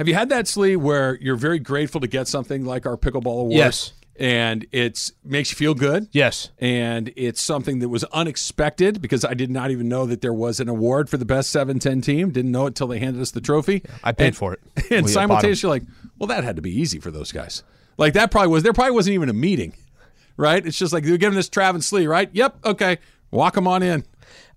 [0.00, 3.42] Have you had that Sli where you're very grateful to get something like our pickleball
[3.42, 3.52] award?
[3.52, 3.92] Yes.
[4.18, 6.08] And it's makes you feel good.
[6.12, 6.48] Yes.
[6.58, 10.58] And it's something that was unexpected because I did not even know that there was
[10.58, 12.30] an award for the best 710 team.
[12.30, 13.82] Didn't know it till they handed us the trophy.
[14.02, 14.60] I paid And- for it.
[14.90, 15.82] And We simultaneously, like,
[16.18, 17.62] well, that had to be easy for those guys.
[17.98, 18.62] Like that probably was.
[18.62, 19.74] There probably wasn't even a meeting,
[20.38, 20.64] right?
[20.66, 22.30] It's just like they're giving this Travis Sli, right?
[22.32, 22.56] Yep.
[22.64, 22.96] Okay.
[23.30, 24.04] Walk them on in.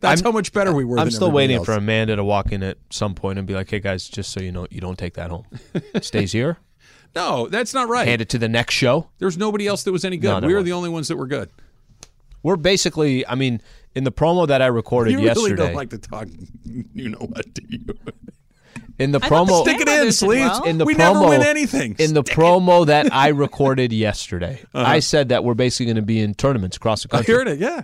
[0.04, 1.00] That's I'm- how much better we were.
[1.00, 1.66] I'm than still waiting else.
[1.66, 4.42] for Amanda to walk in at some point and be like, "Hey guys, just so
[4.42, 5.46] you know, you don't take that home.
[6.02, 6.58] Stays here.
[7.16, 8.08] No, that's not right.
[8.08, 10.28] Hand it to the next show." There's nobody else that was any good.
[10.30, 10.66] No, there we were wasn't.
[10.68, 11.50] the only ones that were good.
[12.44, 13.62] We're basically, I mean,
[13.96, 16.28] in the promo that I recorded You yesterday, really don't like to talk.
[16.94, 17.54] You know what?
[17.54, 17.86] Do you?
[19.00, 20.50] in the I thought the promo, Stick it in, Sleeves.
[20.50, 20.64] well.
[20.64, 21.96] in the we promo, never win anything.
[22.00, 24.86] in the promo that I recorded yesterday, Uh-huh.
[24.92, 27.34] I said that we're basically going to be in tournaments across the country.
[27.34, 27.64] I country, heard it.
[27.64, 27.84] Yeah,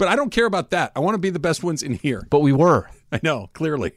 [0.00, 0.92] but I don't care about that.
[0.96, 2.26] I want to be the best ones in here.
[2.30, 2.88] but we were.
[3.12, 3.92] I know clearly,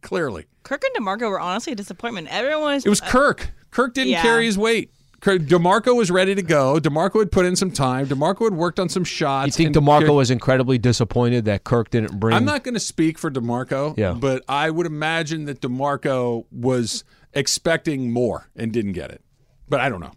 [0.00, 0.46] clearly.
[0.62, 2.28] Kirk and Demarco were honestly a disappointment.
[2.30, 2.86] Everyone was.
[2.86, 3.50] It was Kirk.
[3.72, 4.22] Kirk didn't yeah.
[4.22, 4.92] carry his weight.
[5.20, 6.78] Demarco was ready to go.
[6.78, 8.06] Demarco had put in some time.
[8.06, 9.58] Demarco had worked on some shots.
[9.58, 12.36] You think Demarco Kirk- was incredibly disappointed that Kirk didn't bring?
[12.36, 13.98] I'm not going to speak for Demarco.
[13.98, 14.12] Yeah.
[14.12, 17.04] but I would imagine that Demarco was
[17.34, 19.22] expecting more and didn't get it.
[19.68, 20.12] But I don't know.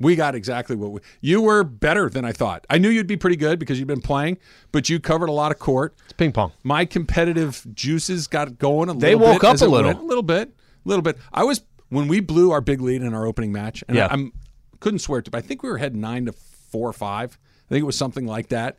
[0.00, 1.00] We got exactly what we.
[1.20, 2.66] You were better than I thought.
[2.68, 4.38] I knew you'd be pretty good because you've been playing,
[4.72, 5.94] but you covered a lot of court.
[6.04, 6.52] It's ping pong.
[6.64, 9.88] My competitive juices got going a They little They woke up a little.
[9.90, 10.00] went.
[10.00, 11.16] a little bit, a little bit.
[11.32, 14.06] I was when we blew our big lead in our opening match, and Yeah.
[14.06, 14.32] I, I'm
[14.80, 17.38] couldn't swear to, but I think we were heading nine to four or five.
[17.66, 18.78] I think it was something like that.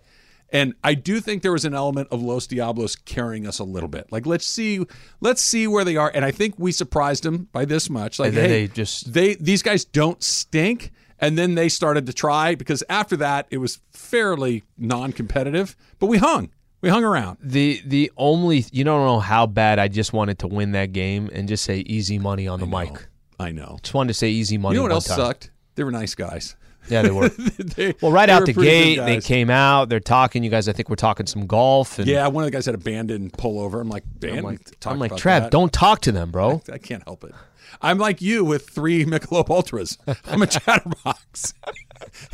[0.52, 3.90] And I do think there was an element of Los Diablos carrying us a little
[3.90, 4.12] bit.
[4.12, 4.86] Like let's see,
[5.22, 6.12] let's see where they are.
[6.14, 8.20] And I think we surprised them by this much.
[8.20, 10.92] Like hey, they just- they these guys don't stink.
[11.20, 15.76] And then they started to try because after that it was fairly non-competitive.
[16.00, 16.50] But we hung,
[16.82, 17.38] we hung around.
[17.42, 21.30] The the only you don't know how bad I just wanted to win that game
[21.34, 23.08] and just say easy money on the mic.
[23.40, 23.78] I know.
[23.82, 24.76] Just wanted to say easy money.
[24.76, 25.18] You know what else time.
[25.18, 25.52] sucked?
[25.76, 26.56] They were nice guys.
[26.88, 27.30] Yeah, they were.
[27.76, 29.90] They- Well, right out the gate, they came out.
[29.90, 30.44] They're talking.
[30.44, 31.98] You guys, I think we're talking some golf.
[31.98, 33.82] And Yeah, one of the guys had a bandit pull over.
[33.82, 34.38] I'm like, band?
[34.38, 35.52] I'm like, I'm like Trav, that.
[35.52, 36.62] don't talk to them, bro.
[36.72, 37.34] I can't help it.
[37.82, 39.98] I'm like you with three Michelob Ultras.
[40.26, 41.54] I'm a chatterbox.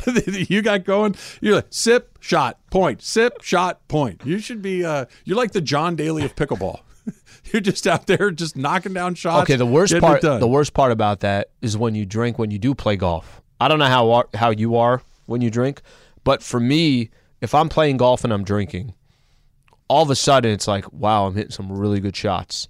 [0.48, 1.14] you got going.
[1.40, 4.22] You're like sip, shot, point, sip, shot, point.
[4.24, 4.84] You should be.
[4.84, 6.80] Uh, you're like the John Daly of pickleball.
[7.52, 9.44] you're just out there, just knocking down shots.
[9.44, 10.22] Okay, the worst part.
[10.22, 13.42] The worst part about that is when you drink when you do play golf.
[13.60, 15.82] I don't know how how you are when you drink,
[16.24, 17.10] but for me,
[17.40, 18.94] if I'm playing golf and I'm drinking,
[19.88, 22.68] all of a sudden it's like, wow, I'm hitting some really good shots.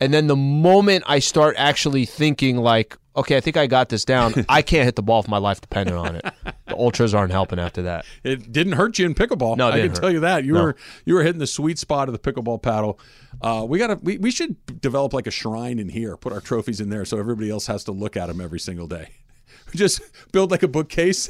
[0.00, 4.04] And then the moment I start actually thinking like, okay, I think I got this
[4.04, 6.24] down, I can't hit the ball if my life depended on it.
[6.66, 8.04] The ultras aren't helping after that.
[8.24, 9.56] It didn't hurt you in pickleball.
[9.56, 10.44] No, it I can didn't tell you that.
[10.44, 10.62] You No.
[10.64, 12.98] were you were hitting the sweet spot of the pickleball paddle.
[13.40, 16.16] Uh, we got to we, we should develop like a shrine in here.
[16.16, 18.86] Put our trophies in there so everybody else has to look at them every single
[18.86, 19.10] day.
[19.74, 20.00] Just
[20.32, 21.28] build like a bookcase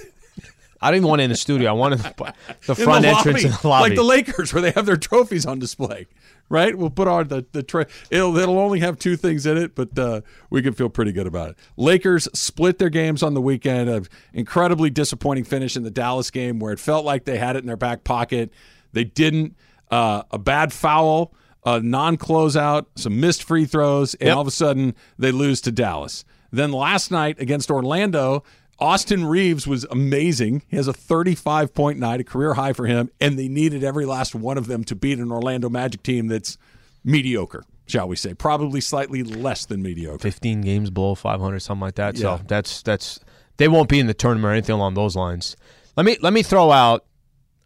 [0.82, 1.70] I don't even want it in the studio.
[1.70, 2.34] I wanted the,
[2.66, 3.88] the front the entrance lobby, in the lobby.
[3.90, 6.08] like the Lakers, where they have their trophies on display.
[6.52, 6.76] Right?
[6.76, 9.98] We'll put our the the tra- it'll it'll only have two things in it, but
[9.98, 10.20] uh,
[10.50, 11.56] we can feel pretty good about it.
[11.78, 13.88] Lakers split their games on the weekend.
[13.88, 14.04] An
[14.34, 17.66] incredibly disappointing finish in the Dallas game, where it felt like they had it in
[17.66, 18.52] their back pocket.
[18.92, 19.56] They didn't.
[19.90, 21.32] Uh, a bad foul,
[21.64, 24.36] a non-closeout, some missed free throws, and Yep.
[24.36, 26.22] all of a sudden they lose to Dallas.
[26.50, 28.44] Then last night against Orlando,
[28.82, 30.62] Austin Reaves was amazing.
[30.68, 34.04] He has a 35 point night, a career high for him, and they needed every
[34.04, 36.58] last one of them to beat an Orlando Magic team that's
[37.04, 40.18] mediocre, shall we say, probably slightly less than mediocre.
[40.18, 42.38] 15 games below 500 something like that Yeah.
[42.38, 43.20] so that's that's
[43.56, 45.56] they won't be in the tournament or anything along those lines
[45.96, 47.04] let me let me throw out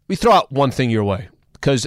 [0.09, 1.87] we throw out one thing your way because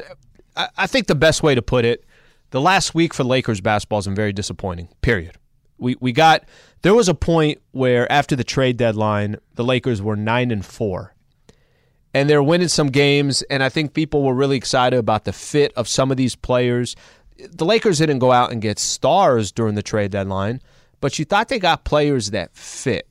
[0.56, 2.04] I, I think the best way to put it
[2.52, 5.36] the last week for lakers basketball has been very disappointing period
[5.80, 6.44] we we got
[6.82, 11.14] there was a point where after the trade deadline the lakers were 9 and 4
[12.14, 15.74] and they're winning some games and i think people were really excited about the fit
[15.76, 16.96] of some of these players.
[17.38, 20.62] The lakers didn't go out and get stars during the trade deadline
[21.02, 23.08] but you thought they got players that fit.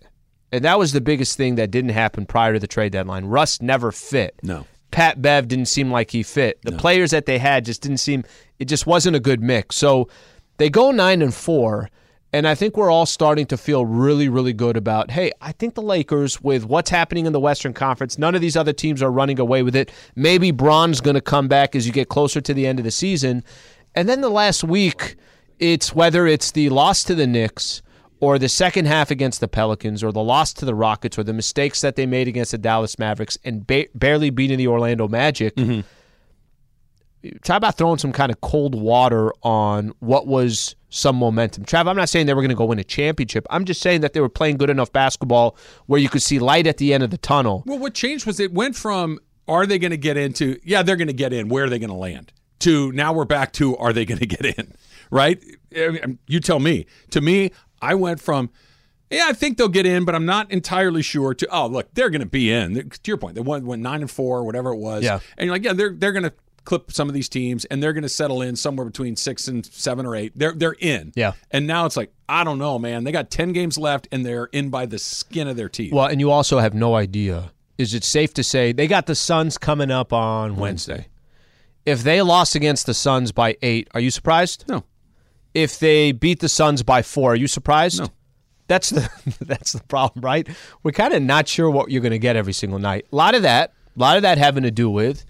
[0.52, 3.26] And that was the biggest thing that didn't happen prior to the trade deadline.
[3.26, 4.38] Russ never fit.
[4.42, 4.66] No.
[4.90, 6.58] pat bev didn't seem like he fit.
[6.62, 8.24] The players that they had just didn't seem
[8.58, 9.76] it just wasn't a good mix.
[9.76, 10.08] So
[10.56, 11.90] they go nine and four
[12.32, 15.74] and I think we're all starting to feel really, really good about, hey, I think
[15.74, 19.10] the Lakers, with what's happening in the Western Conference, none of these other teams are
[19.10, 19.90] running away with it.
[20.14, 22.90] Maybe Bron's going to come back as you get closer to the end of the
[22.90, 23.42] season.
[23.94, 25.16] And then the last week,
[25.58, 27.80] it's whether it's the loss to the Knicks
[28.20, 31.32] or the second half against the Pelicans or the loss to the Rockets or the
[31.32, 35.56] mistakes that they made against the Dallas Mavericks and ba- barely beating the Orlando Magic.
[35.56, 35.80] Mm-hmm.
[37.42, 41.64] Talk about throwing some kind of cold water on what was some momentum.
[41.64, 43.46] Trav, I'm not saying they were going to go win a championship.
[43.50, 45.56] I'm just saying that they were playing good enough basketball
[45.86, 47.62] where you could see light at the end of the tunnel.
[47.66, 50.96] Well, what changed was it went from are they going to get into yeah they're
[50.96, 53.76] going to get in where are they going to land to now we're back to
[53.78, 54.74] are they going to get in
[55.10, 55.42] right?
[56.26, 56.86] You tell me.
[57.10, 57.50] To me,
[57.80, 58.50] I went from
[59.10, 61.32] yeah, I think they'll get in, but I'm not entirely sure.
[61.32, 62.90] To oh, look, they're going to be in.
[62.90, 65.02] To your point, they went, went nine and four, whatever it was.
[65.02, 65.20] Yeah.
[65.38, 66.32] and you're like, yeah, they're they're going to
[66.68, 69.64] clip some of these teams, and they're going to settle in somewhere between six and
[69.64, 70.32] seven or eight.
[70.36, 71.12] They're they're in.
[71.16, 71.32] Yeah.
[71.50, 73.04] and now it's like I don't know, man.
[73.04, 75.92] They got ten games left, and they're in by the skin of their teeth.
[75.94, 77.52] Well, and you also have no idea.
[77.78, 81.08] Is it safe to say they got the Suns coming up on Wednesday?
[81.86, 84.64] If they lost against the Suns by eight, are you surprised?
[84.68, 84.84] No.
[85.54, 88.00] If they beat the Suns by four, are you surprised?
[88.00, 88.08] No.
[88.66, 89.08] That's the
[89.40, 90.46] that's the problem, right?
[90.82, 93.06] We're kind of not sure what you're going to get every single night.
[93.10, 95.24] A lot of that, a lot of that having to do with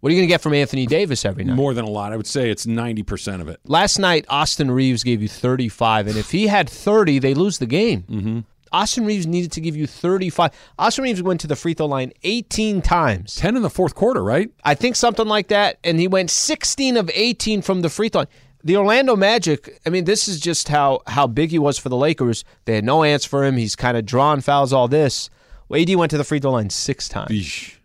[0.00, 1.56] what are you going to get from Anthony Davis every night?
[1.56, 2.12] More than a lot.
[2.12, 3.60] I would say it's 90% of it.
[3.64, 7.66] Last night, Austin Reaves gave you 35, and if he had 30, they lose the
[7.66, 8.02] game.
[8.02, 8.40] Mm-hmm.
[8.72, 10.52] Austin Reaves needed to give you 35.
[10.78, 13.34] Austin Reaves went to the free throw line 18 times.
[13.36, 14.50] 10 in the fourth quarter, right?
[14.64, 18.20] I think something like that, and he went 16 of 18 from the free throw
[18.20, 18.28] line.
[18.64, 21.96] The Orlando Magic, I mean, this is just how, how big he was for the
[21.96, 22.44] Lakers.
[22.64, 23.56] They had no answer for him.
[23.56, 25.30] He's kind of drawn fouls, all this.
[25.68, 27.30] Well, AD went to the free throw line six times.
[27.30, 27.77] Eesh.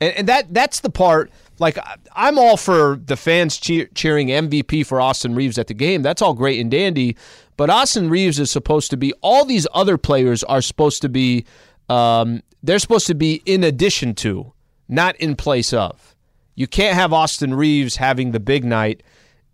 [0.00, 1.30] And, and that that's the part.
[1.58, 1.78] Like
[2.12, 6.02] I'm all for the fans cheer, cheering MVP for Austin Reaves at the game.
[6.02, 7.16] That's all great and dandy.
[7.56, 9.12] But Austin Reaves is supposed to be.
[9.20, 11.44] All these other players are supposed to be.
[11.88, 14.52] Um, they're supposed to be in addition to,
[14.88, 16.14] not in place of.
[16.54, 19.02] You can't have Austin Reaves having the big night.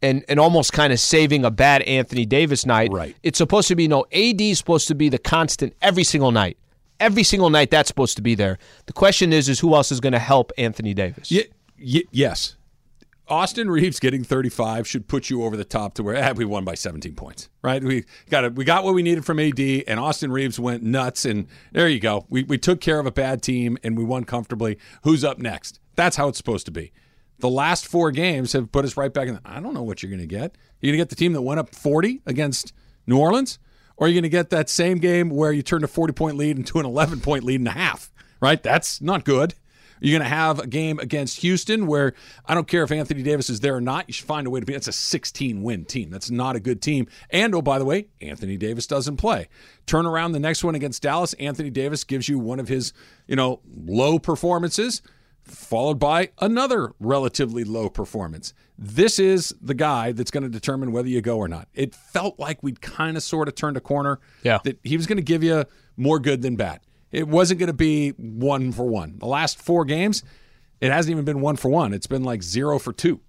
[0.02, 2.92] And, and almost kind of saving a bad Anthony Davis night.
[2.92, 3.16] Right.
[3.22, 6.58] It's supposed to be no AD is supposed to be the constant every single night.
[7.04, 8.56] Every single night that's supposed to be there.
[8.86, 11.30] The question is is who else is going to help Anthony Davis?
[11.30, 11.44] Y-
[11.78, 12.56] y- yes.
[13.28, 16.64] Austin Reaves getting 35 should put you over the top to where eh, we won
[16.64, 17.84] by 17 points, right?
[17.84, 18.54] We got it.
[18.54, 22.00] We got what we needed from AD, and Austin Reaves went nuts, and there you
[22.00, 22.24] go.
[22.30, 24.78] We we took care of a bad team, and we won comfortably.
[25.02, 25.80] Who's up next?
[25.96, 26.90] That's how it's supposed to be.
[27.40, 29.38] The last four games have put us right back in.
[29.44, 30.56] I don't know what you're going to get.
[30.80, 32.72] You're going to get the team that went up 40 against
[33.06, 33.58] New Orleans,
[33.96, 36.56] or you're going to get that same game where you turn a 40 point lead
[36.56, 38.10] into an 11 point lead and a half,
[38.40, 38.62] right?
[38.62, 39.54] That's not good.
[40.00, 42.12] You're going to have a game against Houston where
[42.44, 44.06] I don't care if Anthony Davis is there or not.
[44.06, 44.74] You should find a way to be.
[44.74, 46.10] That's a 16 win team.
[46.10, 47.06] That's not a good team.
[47.30, 49.48] And oh, by the way, Anthony Davis doesn't play.
[49.86, 51.32] Turn around the next one against Dallas.
[51.34, 52.92] Anthony Davis gives you one of his,
[53.26, 55.00] you know, low performances,
[55.44, 58.54] followed by another relatively low performance.
[58.78, 61.68] This is the guy that's going to determine whether you go or not.
[61.74, 64.20] It felt like we'd kind of sort of turned a corner.
[64.42, 64.58] Yeah.
[64.64, 65.64] That he was going to give you
[65.96, 66.80] more good than bad.
[67.12, 69.18] It wasn't going to be one for one.
[69.18, 70.24] The last four games,
[70.80, 71.94] it hasn't even been one for one.
[71.94, 73.20] It's been like zero for two,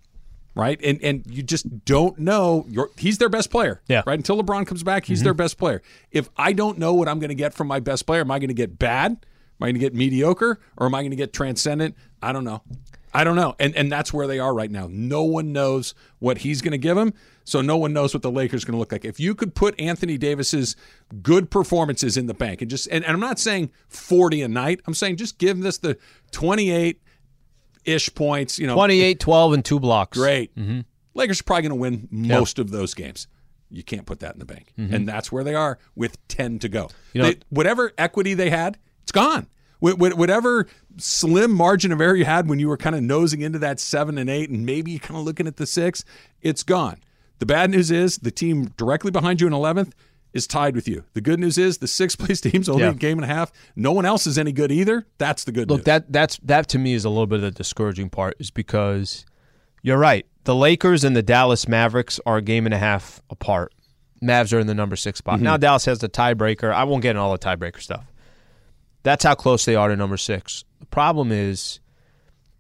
[0.56, 0.80] right?
[0.84, 2.66] And and you just don't know.
[2.68, 4.00] You're, he's their best player, Yeah.
[4.00, 4.10] Mm-hmm.
[4.10, 5.84] Right until LeBron comes back, he's their best player.
[6.12, 8.40] If I don't know what I'm going to get from my best player, am I
[8.40, 9.24] going to get bad?
[9.60, 11.96] Am I going to get mediocre, or am I going to get transcendent?
[12.22, 12.62] I don't know.
[13.14, 13.56] I don't know.
[13.60, 14.88] And and that's where they are right now.
[14.92, 17.14] No one knows what he's going to give them.
[17.46, 19.06] So no one knows what the Lakers are going to look like.
[19.06, 20.76] If you could put Anthony Davis's
[21.22, 24.82] good performances in the bank and just and, and I'm not saying 40 a night.
[24.86, 25.98] I'm saying just give this the
[26.32, 27.02] 28
[27.86, 28.74] ish points, you know.
[28.76, 30.18] 28, 12, and two blocks.
[30.18, 30.54] Great.
[30.56, 30.82] Mm-hmm.
[31.14, 33.28] Lakers are probably going to win most of those games.
[33.70, 34.74] You can't put that in the bank.
[34.78, 34.94] Mm-hmm.
[34.94, 36.90] And that's where they are with 10 to go.
[37.14, 39.48] You know- They- whatever equity they had, it's gone.
[39.84, 40.66] Wh- wh- Whatever
[40.98, 44.18] slim margin of error you had when you were kind of nosing into that seven
[44.18, 46.04] and eight, and maybe kind of looking at the six,
[46.42, 46.98] it's gone.
[47.40, 49.92] The bad news is the team directly behind you in 11th
[50.34, 51.04] is tied with you.
[51.14, 52.92] The good news is the sixth place team's only Yeah.
[52.92, 53.52] a game and a half.
[53.76, 55.06] No one else is any good either.
[55.18, 55.78] That's the good news.
[55.78, 55.86] Look, news.
[55.86, 59.26] that that's that to me is a little bit of the discouraging part, is because
[59.84, 60.26] you're right.
[60.46, 63.74] The Lakers and the Dallas Mavericks are a game and a half apart.
[64.24, 65.36] Mavs are in the number six spot.
[65.36, 65.44] Mm-hmm.
[65.44, 66.74] Now Dallas has the tiebreaker.
[66.74, 68.06] I won't get into all the tiebreaker stuff.
[69.06, 70.66] That's how close they are to number six.
[70.80, 71.80] The problem is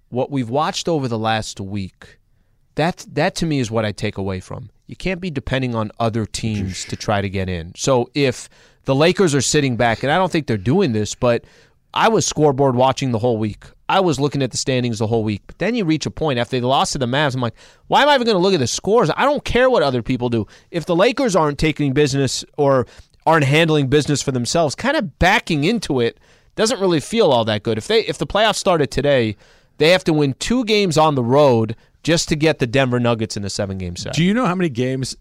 [0.09, 2.19] what we've watched over the last week.
[2.75, 4.69] That that to me is what I take away from.
[4.85, 7.73] You can't be depending on other teams to try to get in.
[7.75, 8.47] So if
[8.83, 11.45] the Lakers are sitting back, and I don't think they're doing this, but
[11.95, 13.65] I was scoreboard watching the whole week.
[13.89, 15.41] I was looking at the standings the whole week.
[15.47, 17.33] But then you reach a point after they lost to the Mavs.
[17.33, 17.55] I'm like,
[17.87, 19.09] why am I even going to look at the scores?
[19.17, 20.45] I don't care what other people do.
[20.69, 22.85] If the Lakers aren't taking business or
[23.25, 26.19] aren't handling business for themselves, kind of backing into it
[26.55, 27.77] doesn't really feel all that good.
[27.77, 29.35] If they if the playoffs started today,
[29.77, 33.35] they have to win two games on the road just to get the Denver Nuggets
[33.35, 34.13] in a seven game set.
[34.13, 35.15] Do you know how many games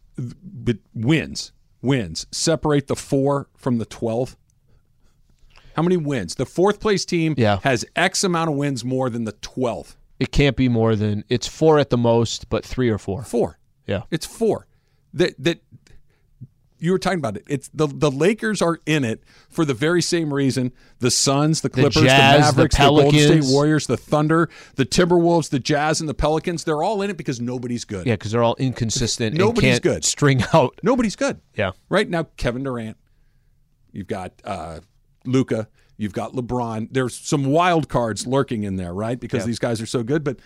[0.95, 4.37] wins wins separate the four from the twelve?
[5.76, 6.37] How many wins?
[6.37, 7.59] The fourth place team Yeah.
[7.64, 9.97] has X amount of wins more than the twelve.
[10.21, 13.25] It can't be more than it's four at the most, but three or four.
[13.25, 13.59] Four.
[13.87, 14.03] Yeah.
[14.11, 14.67] It's four.
[15.14, 15.61] that that
[16.85, 17.45] you were talking about it.
[17.49, 20.71] It's the the Lakers are in it for the very same reason.
[20.99, 24.85] The Suns, the Clippers, the, Jazz, the Mavericks, the, Golden State Warriors, the Thunder, the
[24.85, 26.64] Timberwolves, the Jazz, and the Pelicans.
[26.64, 28.07] They're all in it because nobody's good.
[28.07, 29.35] Yeah, because they're all inconsistent.
[29.35, 30.05] Nobody's and can't good.
[30.05, 30.79] String out.
[30.83, 31.41] Nobody's good.
[31.55, 31.73] Yeah.
[31.88, 32.99] Right now, Kevin Durant.
[33.91, 34.81] You've got uh,
[35.25, 35.69] Luka.
[35.97, 36.88] You've got LeBron.
[36.91, 39.19] There's some wild cards lurking in there, right?
[39.19, 39.47] Because Yeah.
[39.47, 40.23] these guys are so good.
[40.23, 40.38] But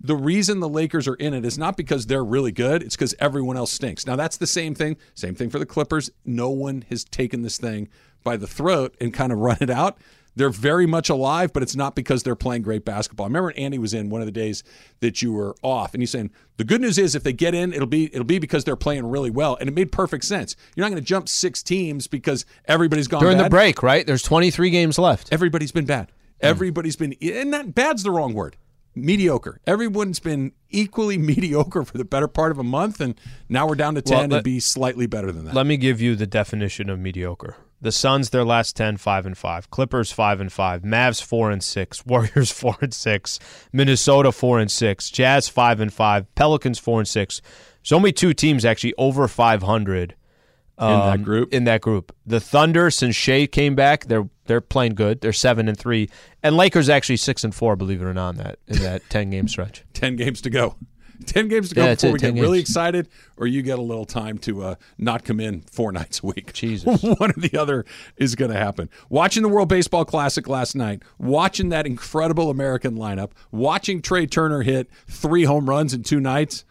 [0.00, 2.82] the reason the Lakers are in it is not because they're really good.
[2.82, 4.06] It's because everyone else stinks.
[4.06, 4.96] Now that's the same thing.
[5.14, 6.10] Same thing for the Clippers.
[6.24, 7.88] No one has taken this thing
[8.22, 9.98] by the throat and kind of run it out.
[10.36, 13.24] They're very much alive, but it's not because they're playing great basketball.
[13.24, 14.64] I remember when Andy was in one of the days
[15.00, 17.72] that you were off, and he's saying the good news is if they get in,
[17.72, 20.56] it'll be it'll be because they're playing really well, and it made perfect sense.
[20.74, 24.04] You're not going to jump six teams because everybody's gone During the break, right?
[24.04, 25.32] There's 23 games left.
[25.32, 26.10] Everybody's been bad.
[26.40, 26.46] Hmm.
[26.46, 28.56] Everybody's been, and not bad's the wrong word.
[28.94, 29.60] Mediocre.
[29.66, 33.94] Everyone's been equally mediocre for the better part of a month, and now we're down
[33.94, 35.54] to ten Well, and be slightly better than that.
[35.54, 37.56] Let me give you the definition of mediocre.
[37.80, 39.70] The Suns, their last 10, 5 and 5.
[39.70, 40.82] Clippers, 5 and 5.
[40.82, 42.06] Mavs, 4 and 6.
[42.06, 43.38] Warriors, 4 and 6.
[43.74, 45.10] Minnesota, 4 and 6.
[45.10, 46.34] Jazz, 5 and 5.
[46.34, 47.42] Pelicans, 4 and 6.
[47.82, 50.14] There's only two teams actually over 500
[50.76, 54.60] in that um, group, In that group, the Thunder, since Shai came back, they're they're
[54.60, 55.20] playing good.
[55.20, 56.08] They're seven and three,
[56.42, 57.76] and Lakers actually six and four.
[57.76, 59.84] Believe it or not, in that in that ten game stretch.
[59.94, 60.76] ten games to go.
[61.26, 63.78] Ten games to go Yeah, before it, we get 10 really excited, or you get
[63.78, 66.52] a little time to uh, not come in four nights a week.
[66.52, 67.02] Jesus.
[67.02, 67.86] One or the other
[68.16, 68.90] is going to happen.
[69.08, 74.62] Watching the World Baseball Classic last night, watching that incredible American lineup, watching Trea Turner
[74.62, 76.64] hit three home runs in two nights,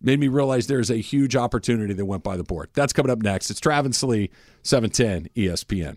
[0.00, 2.70] made me realize there's a huge opportunity that went by the board.
[2.74, 3.50] That's coming up next.
[3.50, 4.30] It's Travis Lee, E
[4.62, 5.96] 710 ESPN.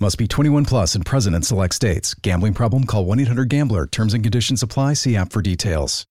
[0.00, 2.14] Must be 21 plus and present in select states.
[2.14, 2.84] Gambling problem?
[2.84, 3.86] Call 1 800 Gambler.
[3.86, 4.94] Terms and conditions apply.
[4.94, 6.06] See app for details.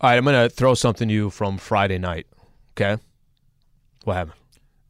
[0.00, 2.26] All right, I'm gonna throw something to you from Friday night.
[2.74, 3.00] Okay,
[4.04, 4.36] what happened?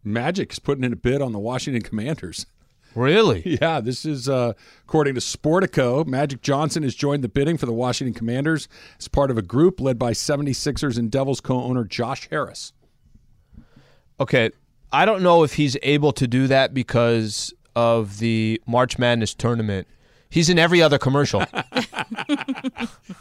[0.05, 2.47] Magic is putting in a bid on the Washington Commanders.
[2.95, 3.43] Really?
[3.61, 4.53] Yeah, this is uh,
[4.85, 6.07] according to Sportico.
[6.07, 8.69] Magic Johnson has joined the bidding for the Washington Commanders
[8.99, 12.73] as part of a group led by 76ers and Devils co owner Josh Harris.
[14.21, 14.51] Okay,
[14.93, 19.87] I don't know if he's able to do that because of the March Madness tournament.
[20.29, 21.45] He's in every other commercial.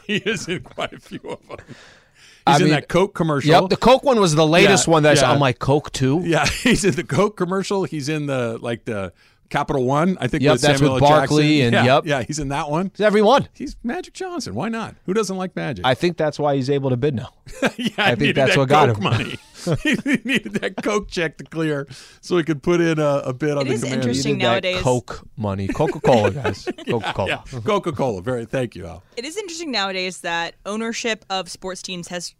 [0.08, 1.58] He is in quite a few of them.
[1.68, 1.75] He's
[2.48, 3.51] I in mean- that Coke commercial.
[3.51, 5.04] yep, the Coke one was the latest Yeah, one.
[5.04, 5.32] That's yeah.
[5.32, 6.22] I'm like Coke too.
[6.25, 7.84] yeah, he's in the Coke commercial.
[7.84, 9.13] He's in the like the
[9.51, 10.17] Capital One.
[10.20, 11.10] I think Yep, with that's Samuel with L.
[11.10, 11.75] Barkley Jackson.
[11.75, 12.05] and- yeah, yep.
[12.05, 12.88] yeah, he's in that one.
[12.88, 13.48] It's every one.
[13.53, 14.55] He's Magic Johnson.
[14.55, 14.96] Why not?
[15.05, 15.86] Who doesn't like Magic?
[15.86, 17.29] I think that's why he's able to bid now.
[17.77, 19.03] yeah, I think that's that what got Coke him.
[19.03, 19.36] money.
[19.84, 21.88] he needed that Coke check to clear
[22.22, 24.05] so he could put in a, a bid on It the is Commanders.
[24.08, 24.81] interesting Needed that nowadays.
[24.81, 27.27] Coke money, Coca Cola guys, Coca Cola.
[27.27, 28.22] Yeah, Coca Cola.
[28.24, 28.46] Very.
[28.46, 29.03] Thank you, Al.
[29.17, 32.34] It is interesting nowadays that ownership of sports teams has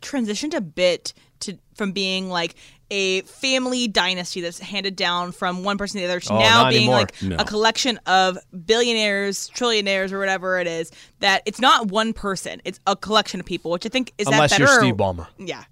[0.00, 2.54] transitioned a bit to from being like
[2.90, 6.68] a family dynasty that's handed down from one person to the other to Oh, now
[6.70, 6.96] being anymore.
[7.00, 7.36] like No.
[7.38, 10.90] a collection of billionaires, trillionaires, or whatever it is.
[11.20, 13.70] That it's not one person; it's a collection of people.
[13.70, 14.80] Which I think is Unless that you're better?
[14.80, 15.26] Steve Ballmer.
[15.38, 15.64] Yeah.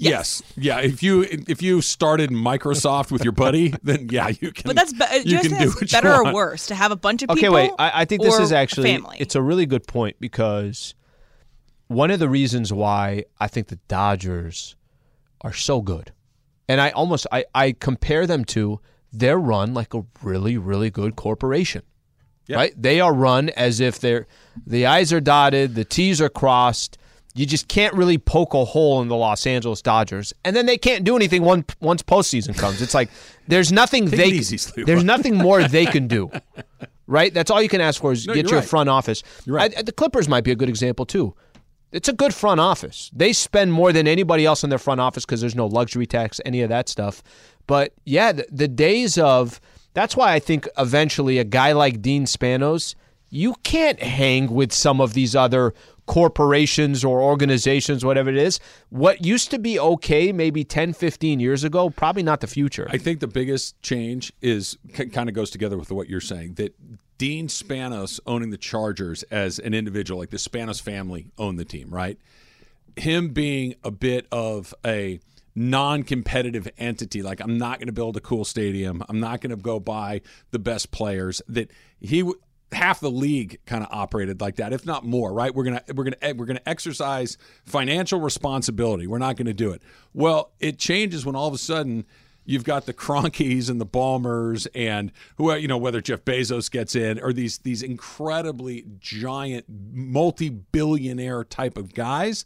[0.00, 0.42] Yes.
[0.56, 0.78] Yeah.
[0.80, 4.62] If you if you started Microsoft with your buddy, then yeah, you can.
[4.64, 6.92] But that's be- uh, you just can do what better you or worse to have
[6.92, 7.56] a bunch of Okay, people.
[7.56, 7.74] Okay, wait.
[7.80, 9.16] I, I think this is actually family.
[9.18, 10.94] it's a really good point because
[11.88, 14.76] one of the reasons why I think the Dodgers
[15.40, 16.12] are so good,
[16.68, 18.80] and I almost I, I compare them to
[19.12, 21.82] they're run like a really really good corporation.
[22.50, 22.72] Right?
[22.80, 24.26] They are run as if they're
[24.66, 26.96] the I's are dotted, the T's are crossed.
[27.34, 30.78] You just can't really poke a hole in the Los Angeles Dodgers, and then they
[30.78, 32.82] can't do anything one, once postseason comes.
[32.82, 33.10] It's like
[33.46, 36.30] there's nothing they easy, there's nothing more they can do.
[37.06, 37.32] Right?
[37.32, 38.68] That's all you can ask for is No, get your right.
[38.68, 39.22] front office.
[39.46, 39.72] Right.
[39.78, 41.34] I- the Clippers might be a good example too.
[41.92, 43.10] It's a good front office.
[43.14, 46.40] They spend more than anybody else in their front office because there's no luxury tax,
[46.44, 47.22] any of that stuff.
[47.66, 49.60] But yeah, the, the days of
[49.94, 52.94] that's why I think eventually a guy like Dean Spanos,
[53.30, 55.74] you can't hang with some of these other
[56.06, 58.58] corporations or organizations, whatever it is.
[58.88, 62.88] What used to be okay maybe 10, 15 years ago, probably not the future.
[62.90, 66.74] I think the biggest change is kind of goes together with what you're saying that
[67.18, 71.90] Dean Spanos owning the Chargers as an individual, like the Spanos family owned the team,
[71.90, 72.18] right?
[72.96, 75.20] Him being a bit of a
[75.54, 79.56] non-competitive entity like i'm not going to build a cool stadium i'm not going to
[79.56, 80.20] go buy
[80.52, 82.22] the best players that he
[82.72, 85.54] half the league kind of operated like that if not more right?
[85.54, 89.06] We're going to we're going to we're going to exercise financial responsibility.
[89.06, 89.82] We're not going to do it.
[90.12, 92.04] Well it changes when all of a sudden
[92.48, 96.96] you've got the Kroenkes and the Ballmers and who you know whether Jeff Bezos gets
[96.96, 99.66] in or these these incredibly giant
[100.38, 102.44] multi-billionaire type of guys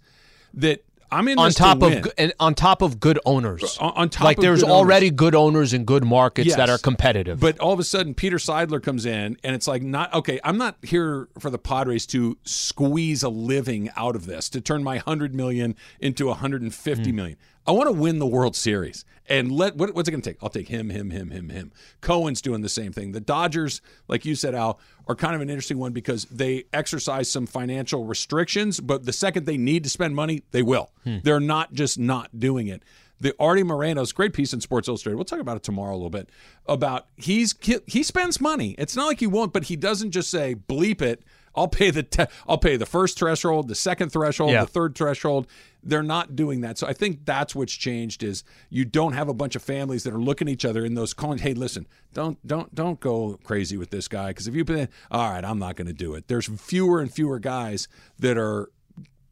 [0.55, 3.77] that I'm in on top to of and on top of good owners.
[3.79, 6.57] On- on top like there's good already good owners in good markets Yes.
[6.57, 7.39] that are competitive.
[7.39, 10.41] But all of a sudden, Peter Seidler comes in, and it's like, not okay.
[10.43, 14.83] I'm not here for the Padres to squeeze a living out of this, to turn
[14.83, 17.17] my hundred million into 150 Hmm.
[17.17, 17.37] million.
[17.67, 20.39] I want to win the World Series, and let what, what's it going to take?
[20.43, 21.73] I'll take him, him, him, him, him.
[22.01, 23.13] Cohen's doing the same thing.
[23.13, 27.31] The Dodgers, like you said, Al, are kind of an interesting one because they exercise
[27.31, 30.91] some financial restrictions, but the second they need to spend money, they will.
[31.05, 31.19] Hmm.
[31.23, 32.83] They're not just not doing it
[33.21, 35.15] the Artie Moreno's great piece in Sports Illustrated.
[35.15, 36.29] We'll talk about it tomorrow a little bit.
[36.67, 38.75] About he's he, he spends money.
[38.79, 41.23] It's not like he won't, but he doesn't just say bleep it.
[41.55, 44.63] I'll pay the te- I'll pay the first threshold, the second threshold, Yeah.
[44.63, 45.47] the third threshold.
[45.85, 46.79] They're not doing that.
[46.79, 50.15] So I think that's what's changed is you don't have a bunch of families that
[50.15, 53.77] are looking at each other in those calling, hey, listen, don't don't don't go crazy
[53.77, 56.29] with this guy because if you been all right, I'm not going to do it.
[56.29, 57.89] There's fewer and fewer guys
[58.21, 58.71] that are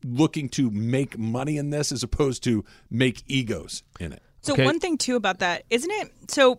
[0.04, 4.22] looking to make money in this as opposed to make egos in it.
[4.42, 4.64] So Okay.
[4.64, 6.10] one thing too about that, isn't it?
[6.30, 6.58] So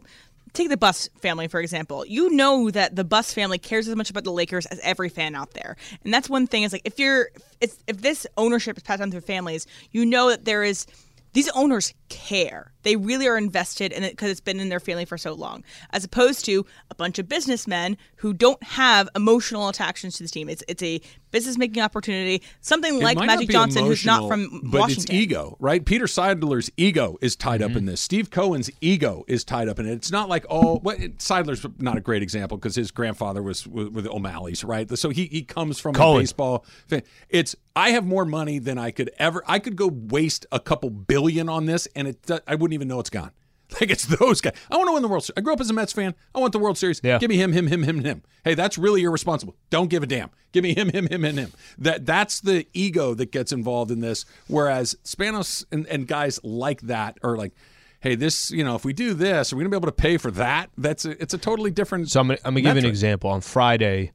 [0.53, 2.05] take the Buss family for example.
[2.05, 5.35] You know that the Buss family cares as much about the Lakers as every fan
[5.35, 6.63] out there, and that's one thing.
[6.63, 10.29] Is like if you're if, if this ownership is passed on through families, you know
[10.29, 10.85] that there is
[11.33, 12.71] these owners care.
[12.83, 15.63] They really are invested in it because it's been in their family for so long,
[15.91, 20.49] as opposed to a bunch of businessmen who don't have emotional attachments to the team.
[20.49, 24.59] It's it's a business making opportunity, something It like might Magic Johnson, who's not emotional,
[24.59, 25.03] from but Washington.
[25.03, 25.83] it's ego, right?
[25.83, 27.85] Peter Seidler's ego is tied up in mm-hmm.
[27.87, 28.01] this.
[28.01, 29.93] Steve Cohen's ego is tied up in it.
[29.93, 33.89] It's not like oh, well, Seidler's not a great example because his grandfather was with,
[33.89, 34.89] with O'Malley's, right?
[34.97, 36.65] So he he comes from a baseball.
[36.87, 37.03] Fan.
[37.29, 39.43] It's I have more money than I could ever.
[39.47, 42.99] I could go waste a couple billion on this, and it I wouldn't even know
[42.99, 43.31] it's gone.
[43.79, 44.53] Like it's those guys.
[44.69, 45.37] I want to win the World Series.
[45.37, 46.13] I grew up as a Mets fan.
[46.35, 46.99] I want the World Series.
[47.01, 47.19] Yeah.
[47.19, 48.21] Give me him, him, him, him, him.
[48.43, 49.55] Hey, that's really irresponsible.
[49.69, 50.29] Don't give a damn.
[50.51, 51.53] Give me him, him, him, and him.
[51.77, 54.25] That that's the ego that gets involved in this.
[54.47, 57.53] Whereas Spanos and, and guys like that are like,
[58.01, 60.17] hey, this, you know, if we do this, are we gonna be able to pay
[60.17, 60.69] for that?
[60.77, 62.09] That's a, it's a totally different.
[62.09, 63.29] So I'm gonna, I'm gonna give you an example.
[63.29, 64.11] On Friday,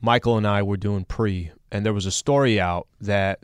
[0.00, 3.40] Michael and I were doing pre, and there was a story out that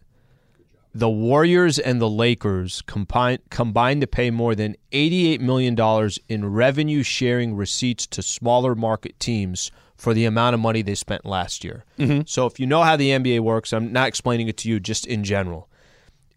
[0.92, 6.52] the Warriors and the Lakers combined combined to pay more than 88 million dollars in
[6.52, 11.62] revenue sharing receipts to smaller market teams for the amount of money they spent last
[11.62, 11.84] year.
[11.98, 12.22] Mm-hmm.
[12.26, 15.06] So if you know how the NBA works, I'm not explaining it to you just
[15.06, 15.68] in general.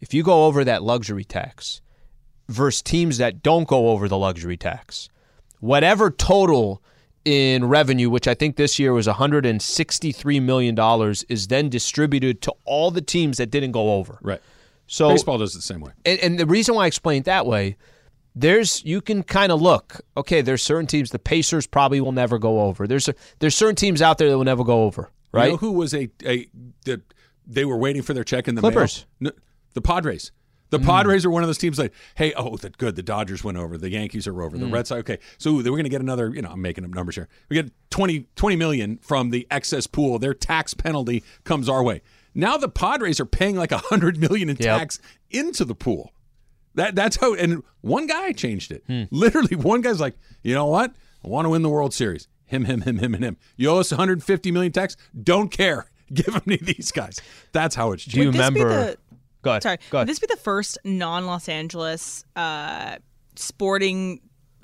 [0.00, 1.80] If you go over that luxury tax
[2.48, 5.08] versus teams that don't go over the luxury tax,
[5.60, 6.82] whatever total
[7.24, 12.52] in revenue, which I think this year was 163 million dollars, is then distributed to
[12.64, 14.18] all the teams that didn't go over.
[14.22, 14.40] right.
[14.86, 15.92] So, Baseball does it the same way.
[16.04, 17.78] and, and the reason why I explain it that way,
[18.34, 20.02] there's you can kind of look.
[20.14, 21.10] Okay, there's certain teams.
[21.10, 22.86] The Pacers probably will never go over.
[22.86, 25.10] There's a, there's certain teams out there that will never go over.
[25.32, 25.46] Right?
[25.46, 26.46] You know who was a a
[26.84, 27.00] the,
[27.46, 29.06] they were waiting for their check in the Clippers.
[29.20, 29.32] mail?
[29.32, 29.40] No,
[29.72, 30.32] the Padres.
[30.78, 32.96] The Padres are one of those teams like, hey, oh, that good.
[32.96, 33.76] The Dodgers went over.
[33.78, 34.56] The Yankees are over.
[34.58, 35.00] The Red Sox.
[35.00, 36.34] Okay, so we're going to get another.
[36.34, 37.28] You know, I'm making up numbers here.
[37.48, 40.18] We get 20, 20 million from the excess pool.
[40.18, 42.02] Their tax penalty comes our way.
[42.34, 44.78] Now the Padres are paying like a hundred million in Yep.
[44.78, 44.98] tax
[45.30, 46.12] into the pool.
[46.74, 47.34] That that's how.
[47.34, 48.82] And one guy changed it.
[48.86, 49.04] Hmm.
[49.10, 50.92] Literally, one guy's like, you know what?
[51.24, 52.26] I want to win the World Series.
[52.46, 53.36] Him, him, him, him, and him.
[53.56, 54.96] You owe us 150 million tax.
[55.20, 55.90] Don't care.
[56.12, 57.20] Give them to these guys.
[57.52, 58.26] That's how it's Do you.
[58.26, 58.96] Would this be remember?
[59.44, 59.62] The- go ahead.
[59.62, 60.08] Sorry, Go would ahead.
[60.08, 62.96] this be the first non-Los Angeles uh,
[63.36, 64.20] sporting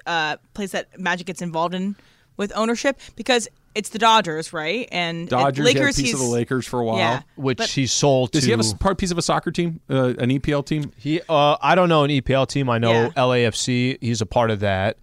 [0.06, 1.96] uh, place that Magic gets involved in
[2.36, 2.98] with ownership?
[3.16, 4.88] Because it's the Dodgers, right?
[4.90, 5.96] And and Dodgers had a Lakers.
[6.00, 6.96] piece of the Lakers for a while.
[6.98, 8.46] Yeah, which but- he sold Does to.
[8.46, 10.90] he have a part piece of a soccer team, uh, an EPL team?
[10.96, 12.68] He, uh, I don't know an EPL team.
[12.68, 13.10] I know Yeah.
[13.16, 13.98] LAFC.
[14.00, 14.96] He's a part of that.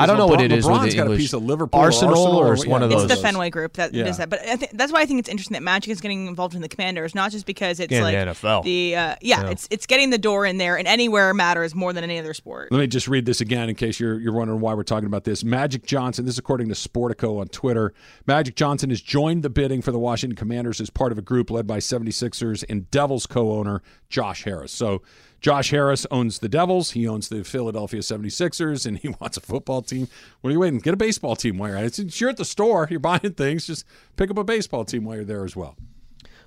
[0.00, 1.80] I don't know what it is with LeBron's the got English- a piece of Liverpool,
[1.80, 4.04] or Arsenal, Arsenal, or or it's one yeah, of It's the Fenway Group that Yeah.
[4.04, 6.26] does that, but I th- that's why I think it's interesting that Magic is getting
[6.26, 8.62] involved in the Commanders, not just because it's Yeah, like the NFL.
[8.64, 12.02] the uh, yeah, it's it's getting the door in there, and anywhere matters more than
[12.04, 12.72] any other sport.
[12.72, 15.24] Let me just read this again in case you're you're wondering why we're talking about
[15.24, 15.44] this.
[15.44, 17.92] Magic Johnson, this is according to Sportico on Twitter.
[18.26, 21.50] Magic Johnson has joined the bidding for the Washington Commanders as part of a group
[21.50, 24.72] led by 76ers and Devils co-owner Josh Harris.
[24.72, 25.02] So
[25.40, 29.80] Josh Harris owns the Devils, he owns the Philadelphia 76ers, and he wants a football
[29.82, 30.06] team.
[30.40, 30.80] What are you waiting?
[30.80, 31.98] Get a baseball team while you're at it.
[31.98, 33.84] It's, you're at the store, you're buying things, just
[34.16, 35.76] pick up a baseball team while you're there as well.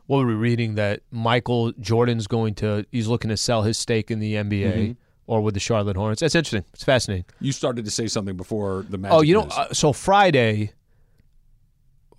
[0.06, 4.12] what were we reading that Michael Jordan's going to he's looking to sell his stake
[4.12, 4.92] in the NBA Mm-hmm.
[5.26, 6.20] or with the Charlotte Hornets.
[6.22, 6.66] That's interesting.
[6.74, 7.26] It's fascinating.
[7.40, 10.74] You started to say something before the Magic Oh, you know, uh, so Friday,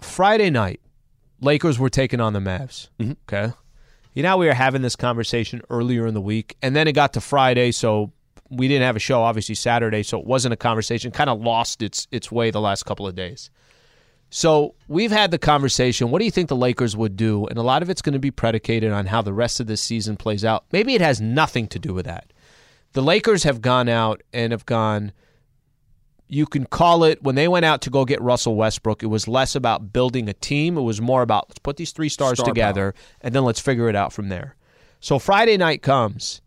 [0.00, 0.80] Friday night,
[1.40, 2.88] Lakers were taking on the Mavs.
[3.28, 3.52] Okay,
[4.14, 7.12] you know, we were having this conversation earlier in the week, and then it got
[7.14, 8.12] to Friday, so
[8.50, 9.22] we didn't have a show.
[9.22, 11.10] Obviously, Saturday, so it wasn't a conversation.
[11.10, 13.50] Kind of lost its its way the last couple of days.
[14.30, 16.10] So we've had the conversation.
[16.10, 17.46] What do you think the Lakers would do?
[17.46, 19.80] And a lot of it's going to be predicated on how the rest of this
[19.80, 20.64] season plays out.
[20.72, 22.32] Maybe it has nothing to do with that.
[22.94, 25.12] The Lakers have gone out and have gone
[26.34, 29.28] you can call it when they went out to go get Russell Westbrook, it was
[29.28, 30.76] less about building a team.
[30.76, 33.88] It was more about let's put these three stars Star together and then let's figure
[33.88, 34.56] it out from there.
[34.98, 36.42] So Friday night comes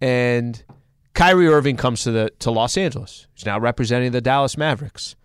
[0.00, 0.62] and
[1.14, 3.26] Kyrie Irving comes to the to Los Angeles.
[3.34, 5.16] He's now representing the Dallas Mavericks.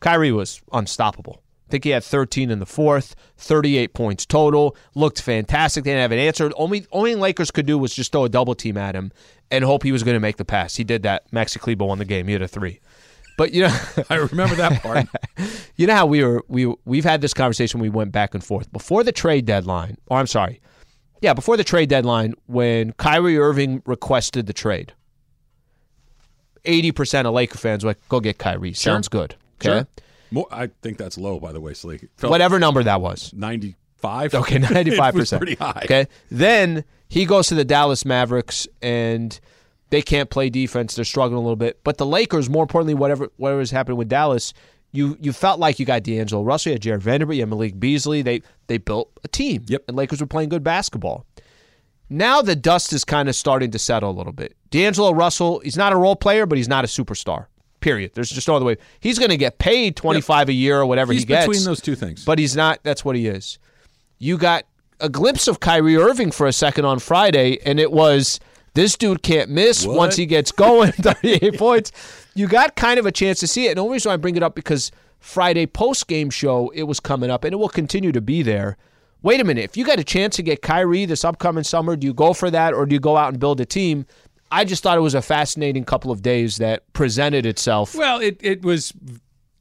[0.00, 1.42] Kyrie was unstoppable.
[1.68, 4.74] I think he had 13 in the fourth, 38 points total.
[4.94, 5.84] Looked fantastic.
[5.84, 6.50] They didn't have an answer.
[6.56, 9.12] Only only Lakers could do was just throw a double team at him
[9.50, 10.76] and hope he was going to make the pass.
[10.76, 11.30] He did that.
[11.30, 12.26] Maxi Kleber won the game.
[12.28, 12.80] He had a three.
[13.38, 13.74] But you know,
[14.10, 15.06] I remember that part.
[15.76, 17.80] you know how we were we we've had this conversation.
[17.80, 19.96] We went back and forth before the trade deadline.
[20.08, 20.60] Or I'm sorry,
[21.22, 24.92] yeah, before the trade deadline when Kyrie Irving requested the trade.
[26.64, 29.36] Eighty percent of Laker fans were like, "Go get Kyrie." Sounds good.
[29.60, 29.86] Okay, Sure.
[30.30, 32.06] More, I think that's low, by the way, Sleek.
[32.20, 33.32] Whatever number that was.
[33.34, 34.34] 95.
[34.34, 35.40] Okay, ninety-five percent.
[35.40, 35.80] pretty high.
[35.84, 39.38] Okay, then he goes to the Dallas Mavericks, and
[39.90, 40.94] they can't play defense.
[40.94, 41.80] They're struggling a little bit.
[41.84, 44.52] But the Lakers, more importantly, whatever whatever is happening with Dallas,
[44.92, 47.78] you you felt like you got D'Angelo Russell, you had Jarred Vanderbilt, you had Malik
[47.80, 48.22] Beasley.
[48.22, 49.64] They they built a team.
[49.66, 49.84] Yep.
[49.88, 51.24] and Lakers were playing good basketball.
[52.10, 54.56] Now the dust is kind of starting to settle a little bit.
[54.70, 57.46] D'Angelo Russell, he's not a role player, but he's not a superstar.
[57.80, 58.12] Period.
[58.14, 58.76] There's just no other way.
[59.00, 61.64] He's going to get paid twenty five a year or whatever He's he gets between
[61.64, 62.24] those two things.
[62.24, 62.80] but he's not.
[62.82, 63.58] That's what he is.
[64.18, 64.64] You got
[65.00, 68.40] a glimpse of Kyrie Irving for a second on Friday, and it was
[68.78, 69.96] this dude can't miss What?
[69.96, 70.92] once he gets going.
[70.92, 71.92] 38 points.
[72.34, 73.70] You got kind of a chance to see it.
[73.70, 77.00] And the only reason I bring it up because Friday post game show it was
[77.00, 78.76] coming up, and it will continue to be there.
[79.22, 79.64] Wait a minute.
[79.64, 82.50] If you got a chance to get Kyrie this upcoming summer, do you go for
[82.52, 84.06] that, or do you go out and build a team?
[84.52, 87.96] I just thought it was a fascinating couple of days that presented itself.
[87.96, 88.92] Well, it, it was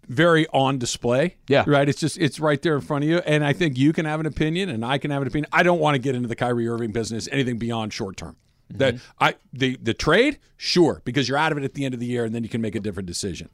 [0.07, 1.37] very on display.
[1.49, 1.63] Yeah.
[1.67, 1.89] Right.
[1.89, 3.17] It's just it's right there in front of you.
[3.17, 5.49] And I think you can have an opinion and I can have an opinion.
[5.51, 8.37] I don't want to get into the Kyrie Irving business anything beyond short term.
[8.69, 9.23] That mm-hmm.
[9.23, 12.05] I the the trade, sure, because you're out of it at the end of the
[12.05, 13.49] year and then you can make a different decision.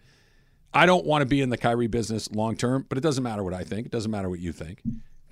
[0.73, 3.43] I don't want to be in the Kyrie business long term, but it doesn't matter
[3.43, 3.85] what I think.
[3.85, 4.81] It doesn't matter what you think.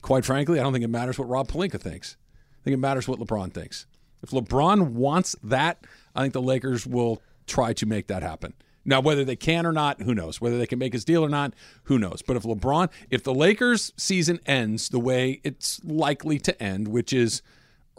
[0.02, 2.16] Quite frankly, I don't think it matters what Rob Pelinka thinks.
[2.62, 3.88] I think it matters what LeBron thinks.
[4.22, 5.84] If LeBron wants that,
[6.16, 8.54] I think the Lakers will try to make that happen.
[8.84, 10.42] Now, whether they can or not, who knows?
[10.42, 12.22] Whether they can make his deal or not, who knows?
[12.26, 17.14] But if LeBron, if the Lakers season ends the way it's likely to end, which
[17.14, 17.42] is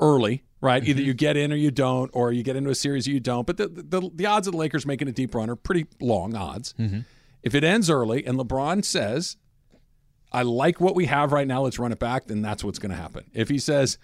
[0.03, 0.83] early, right?
[0.83, 1.07] Either mm-hmm.
[1.07, 3.47] you get in or you don't, or you get into a series or you don't.
[3.47, 6.35] But the the, the odds of the Lakers making a deep run are pretty long
[6.35, 6.75] odds.
[6.79, 7.01] Mm-hmm.
[7.43, 9.37] If it ends early and LeBron says,
[10.33, 12.91] I like what we have right now, let's run it back, then that's what's going
[12.91, 13.25] to happen.
[13.35, 13.99] If he says,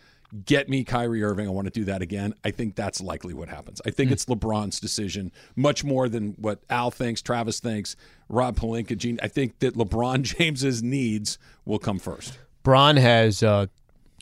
[0.45, 3.49] get me Kyrie Irving, I want to do that again, I think that's likely what
[3.49, 3.81] happens.
[3.87, 4.13] I think mm.
[4.13, 7.97] it's LeBron's decision much more than what Al thinks, Travis thinks,
[8.29, 9.19] Rob Pelinka, Gene.
[9.23, 12.39] I think that LeBron James's needs will come first.
[12.63, 13.67] Bron has uh,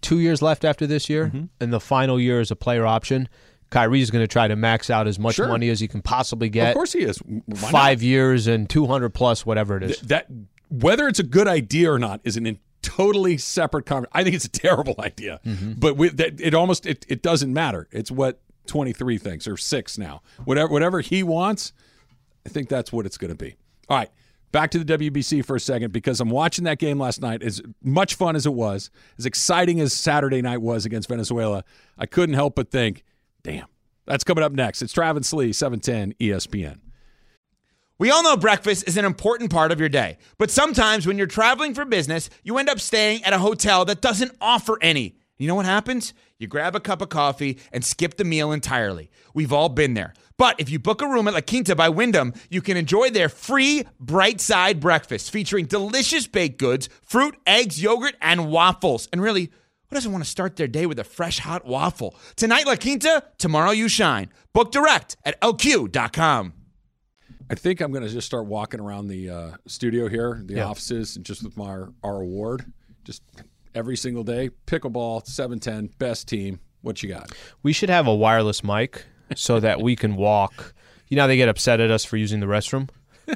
[0.06, 1.44] two years left after this year, Mm-hmm.
[1.60, 3.28] and the final year is a player option.
[3.70, 5.48] Kyrie's going to try to max out as much Sure.
[5.48, 6.68] money as he can possibly get.
[6.68, 7.18] of course he is.
[7.18, 7.70] Why not?
[7.70, 10.00] Five years and 200 plus, whatever it is.
[10.02, 10.26] that
[10.68, 14.12] whether it's a good idea or not is an in totally separate conversation.
[14.14, 15.40] I think it's a terrible idea,
[15.78, 17.88] but we, that, it almost it, it doesn't matter.
[17.90, 20.22] It's what 23 thinks or 6 now.
[20.44, 21.72] Whatever whatever he wants,
[22.44, 23.56] I think that's what it's going to be.
[23.88, 24.10] All right.
[24.52, 27.42] Back to the WBC for a second because I'm watching that game last night.
[27.42, 31.64] As much fun as it was, as exciting as Saturday night was against Venezuela,
[31.98, 33.04] I couldn't help but think,
[33.42, 33.66] damn,
[34.06, 34.82] that's coming up next.
[34.82, 36.78] It's Travis Lee, E 710 ESPN.
[37.98, 41.26] We all know breakfast is an important part of your day, but sometimes when you're
[41.26, 45.16] traveling for business, you end up staying at a hotel that doesn't offer any.
[45.38, 46.14] You know what happens?
[46.38, 49.10] You grab a cup of coffee and skip the meal entirely.
[49.34, 50.12] We've all been there.
[50.38, 53.28] But if you book a room at La Quinta by Wyndham, you can enjoy their
[53.30, 59.08] free bright side breakfast featuring delicious baked goods, fruit, eggs, yogurt, and waffles.
[59.12, 59.44] And really,
[59.88, 62.14] who doesn't want to start their day with a fresh hot waffle?
[62.36, 64.30] Tonight, La Quinta, tomorrow, you shine.
[64.52, 66.52] Book direct at lq.com.
[67.48, 70.66] I think I'm going to just start walking around the uh, studio here, the Yeah.
[70.66, 72.64] offices, and just with my our award,
[73.04, 73.22] just
[73.74, 74.50] every single day.
[74.66, 76.58] Pickleball, seven ten, best team.
[76.82, 77.30] What you got?
[77.62, 80.74] We should have a wireless mic so that we can walk.
[81.08, 82.88] You know, they get upset at us for using the restroom.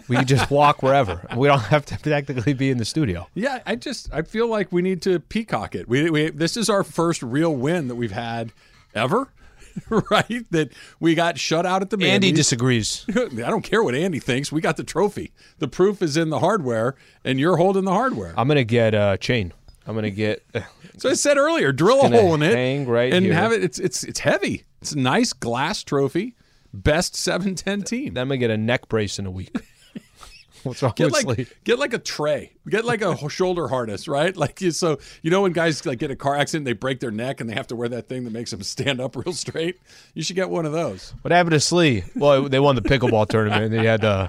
[0.09, 1.27] We can just walk wherever.
[1.37, 3.27] We don't have to technically be in the studio.
[3.35, 5.89] Yeah, I just I feel like we need to peacock it.
[5.89, 8.53] We, we this is our first real win that we've had
[8.95, 9.33] ever,
[9.89, 10.47] right?
[10.53, 13.05] That we got shut out at the Andy disagrees.
[13.17, 14.53] I don't care what Andy thinks.
[14.53, 15.33] We got the trophy.
[15.59, 18.33] The proof is in the hardware, and you're holding the hardware.
[18.37, 19.53] I'm gonna get a chain.
[19.87, 20.45] I'm gonna get.
[20.99, 23.33] So I said earlier, drill a hole in it hang right and here.
[23.33, 23.65] have it.
[23.65, 24.65] It's it's it's heavy.
[24.81, 26.35] It's a nice glass trophy.
[26.73, 28.15] Best seven ten team.
[28.15, 29.55] Then I'm gonna get a neck brace in a week.
[30.63, 32.53] What's wrong Get with like get like a tray.
[32.69, 34.37] Get like a shoulder harness, right?
[34.37, 37.11] Like you, so you know when guys like get a car accident, they break their
[37.11, 39.81] neck and they have to wear that thing that makes them stand up real straight.
[40.15, 41.15] You should get one of those.
[41.23, 42.05] What happened to Sli?
[42.15, 43.71] Well, they won the pickleball tournament.
[43.71, 44.29] They had uh,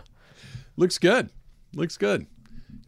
[0.78, 1.30] Looks good.
[1.74, 2.26] Looks good.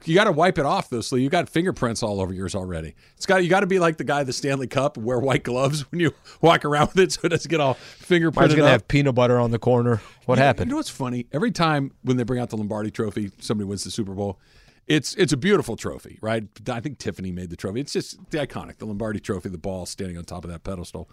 [0.06, 2.94] You got to wipe it off though, so you got fingerprints all over yours already.
[3.16, 5.90] It's got you got to be like the guy the Stanley Cup, wear white gloves
[5.92, 8.38] when you walk around with it, so it doesn't get all fingerprints.
[8.38, 8.72] Mine's fingerprinted gonna up.
[8.72, 10.02] have peanut butter on the corner.
[10.26, 10.68] What You know- happened?
[10.68, 11.28] You know what's funny?
[11.32, 14.40] Every time when they bring out the Lombardi Trophy, somebody wins the Super Bowl.
[14.86, 16.44] It's it's a beautiful trophy, right?
[16.70, 17.80] I think Tiffany made the trophy.
[17.80, 21.10] It's just the iconic, the Lombardi Trophy, the ball standing on top of that pedestal.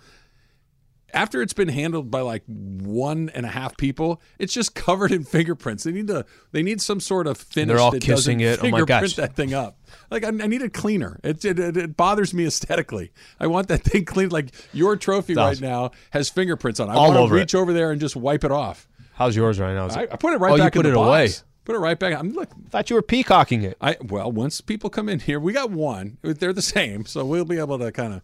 [1.12, 5.24] After it's been handled by like one and a half people, it's just covered in
[5.24, 5.84] fingerprints.
[5.84, 7.68] They need to they need some sort of finish.
[7.68, 8.58] They're all that kissing doesn't it.
[8.68, 9.16] Oh my fingerprint gosh.
[9.16, 9.78] that thing up.
[10.10, 11.18] Like I, I need a cleaner.
[11.22, 13.12] It, it, it, it bothers me aesthetically.
[13.38, 14.32] I want that thing cleaned.
[14.32, 16.88] Like your trophy right now has fingerprints on.
[16.88, 16.92] it.
[16.92, 17.40] I All want to over it.
[17.40, 18.88] reach over there and just wipe it off.
[19.14, 19.88] How's yours right now?
[19.88, 21.26] I, I put it right Oh, you back put in the it away.
[21.26, 21.44] box.
[21.66, 22.14] Put it right back.
[22.18, 22.48] I'm look.
[22.70, 23.76] thought you were peacocking it.
[23.80, 26.16] I well, once people come in here, we got one.
[26.22, 28.22] They're the same, so we'll be able to kind of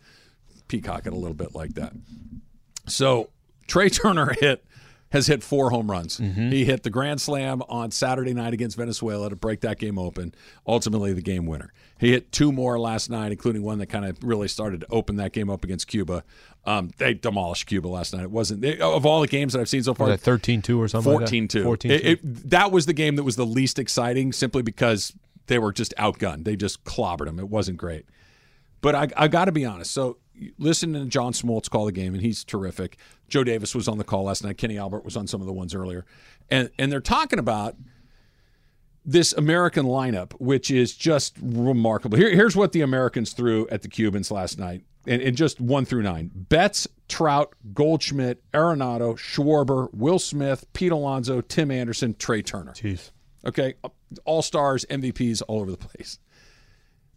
[0.69, 1.93] peacock it a little bit like that.
[2.87, 3.31] So
[3.67, 4.65] Trea Turner hit
[5.11, 6.19] has hit four home runs.
[6.19, 10.35] He hit the grand slam on Saturday night against Venezuela to break that game open.
[10.67, 11.73] Ultimately, the game winner.
[11.99, 15.17] He hit two more last night, including one that kind of really started to open
[15.17, 16.25] that game up against Cuba.
[16.67, 18.25] Um, they demolished Cuba last night.
[18.25, 20.09] It wasn't they, of all the games that I've seen so far.
[20.09, 21.13] Was 13-2 or something?
[21.13, 21.27] like that?
[21.27, 21.63] 14 2.
[21.63, 25.15] 14 It, it, that was the game that was the least exciting simply because
[25.47, 26.45] they were just outgunned.
[26.45, 27.39] They just clobbered them.
[27.39, 28.07] It wasn't great.
[28.81, 29.93] But I, I got to be honest.
[29.93, 30.19] So,
[30.59, 32.99] listen to John Smoltz call the game, and he's terrific.
[33.29, 34.59] Joe Davis was on the call last night.
[34.59, 36.05] Kenny Albert was on some of the ones earlier.
[36.51, 37.77] And, and they're talking about
[39.07, 42.19] this American lineup, which is just remarkable.
[42.19, 45.85] Here, here's what the Americans threw at the Cubans last night, and, and just one
[45.85, 52.73] through nine: Betts, Trout, Goldschmidt, Arenado, Schwarber, Will Smith, Pete Alonso, Tim Anderson, Trea Turner.
[52.73, 53.13] Jeez.
[53.45, 53.75] Okay,
[54.25, 56.19] all stars, MVPs all over the place.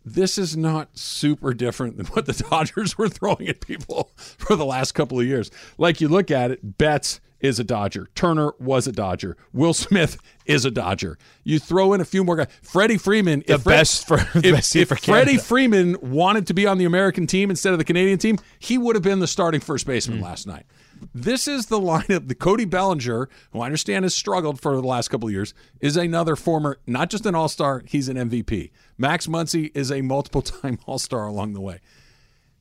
[0.05, 4.65] This is not super different than what the Dodgers were throwing at people for the
[4.65, 5.51] last couple of years.
[5.77, 8.07] Like you look at it, Betts is a Dodger.
[8.15, 9.37] Turner was a Dodger.
[9.53, 11.17] Will Smith is a Dodger.
[11.43, 12.47] You throw in a few more guys.
[12.61, 16.53] Freddie Freeman, The if Fred- best for if, best if for Freddie Freeman wanted to
[16.53, 19.27] be on the American team instead of the Canadian team, he would have been the
[19.27, 20.25] starting first baseman hmm.
[20.25, 20.65] last night.
[21.13, 22.27] This is the lineup.
[22.27, 25.95] The Cody Bellinger, who I understand has struggled for the last couple of years, is
[25.95, 28.71] another former, not just an All Star, he's an MVP.
[28.99, 31.79] Max Muncy is a multiple time All Star along the way.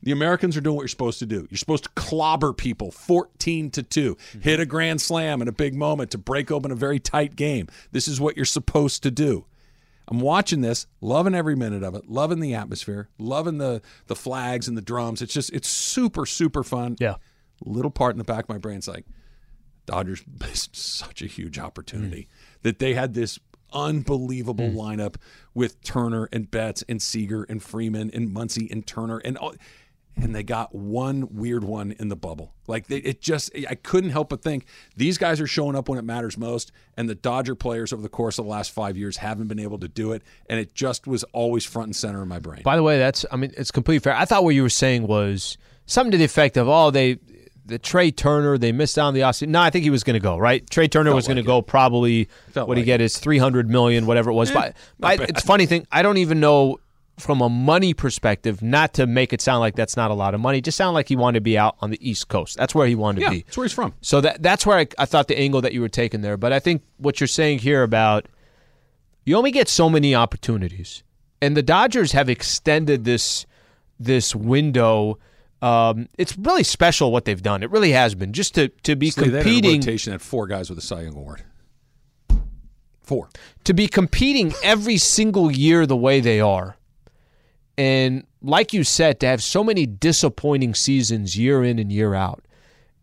[0.01, 1.49] The Americans are doing what you're supposed to do.
[1.51, 4.41] You're supposed to clobber people 14 to 2, mm-hmm.
[4.41, 7.67] hit a grand slam in a big moment to break open a very tight game.
[7.91, 9.45] This is what you're supposed to do.
[10.07, 14.67] I'm watching this, loving every minute of it, loving the atmosphere, loving the the flags
[14.67, 15.21] and the drums.
[15.21, 16.97] It's just it's super super fun.
[16.99, 17.17] Yeah.
[17.63, 19.05] Little part in the back of my brain's like
[19.85, 22.63] Dodgers missed such a huge opportunity mm.
[22.63, 23.39] that they had this
[23.73, 24.79] unbelievable hmm.
[24.79, 25.17] lineup
[25.55, 29.55] with Turner and Betts and Seager and Freeman and Muncy and Turner and all
[30.23, 32.55] and they got one weird one in the bubble.
[32.67, 35.99] Like they, it just, I couldn't help but think these guys are showing up when
[35.99, 39.19] it matters most, and the Dodger players over the course of the last five years
[39.19, 42.29] haven't been able to do it, and it just was always front and center in
[42.29, 42.63] my brain.
[42.65, 44.17] By the way, that's I mean it's completely fair.
[44.17, 47.19] I thought what you were saying was something to the effect of oh they
[47.69, 49.53] the Trea Turner they missed out on the Austin.
[49.53, 50.69] No, I think he was going to go right.
[50.69, 54.07] Trea Turner was going to go probably Felt what he get is three hundred million
[54.07, 54.51] whatever it was.
[54.51, 56.81] Eh, but I, it's funny thing I don't even know
[57.19, 58.63] from a money perspective.
[58.63, 60.61] Not to make it sound like that's not a lot of money.
[60.61, 62.57] Just sound like he wanted to be out on the East Coast.
[62.57, 63.43] That's where he wanted yeah, to be.
[63.43, 63.95] that's where he's from.
[64.01, 66.37] So that that's where I, I thought the angle that you were taking there.
[66.37, 68.27] But I think what you're saying here about
[69.25, 71.03] you only get so many opportunities,
[71.43, 73.45] and the Dodgers have extended this
[74.01, 75.19] this window
[75.61, 77.63] Um, it's really special what they've done.
[77.63, 80.47] It really has been just to to be They had a competing rotation at four
[80.47, 81.43] guys with a Cy Young award.
[83.03, 83.31] Four.
[83.65, 86.77] to be competing every single year the way they are.
[87.79, 92.45] And like you said, to have so many disappointing seasons year in and year out.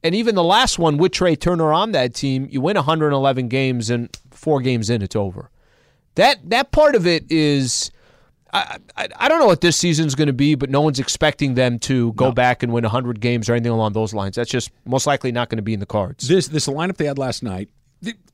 [0.04, 3.89] And even the last one with Trea Turner on that team, you win 111 games
[3.89, 5.50] and four games in, it's over.
[6.13, 7.89] That that part of it is,
[8.56, 11.56] I I, I don't know what this season's going to be, but no one's expecting
[11.56, 14.36] them to go back and win 100 games or anything along those lines.
[14.36, 16.28] That's just most likely not going to be in the cards.
[16.28, 17.70] This this lineup they had last night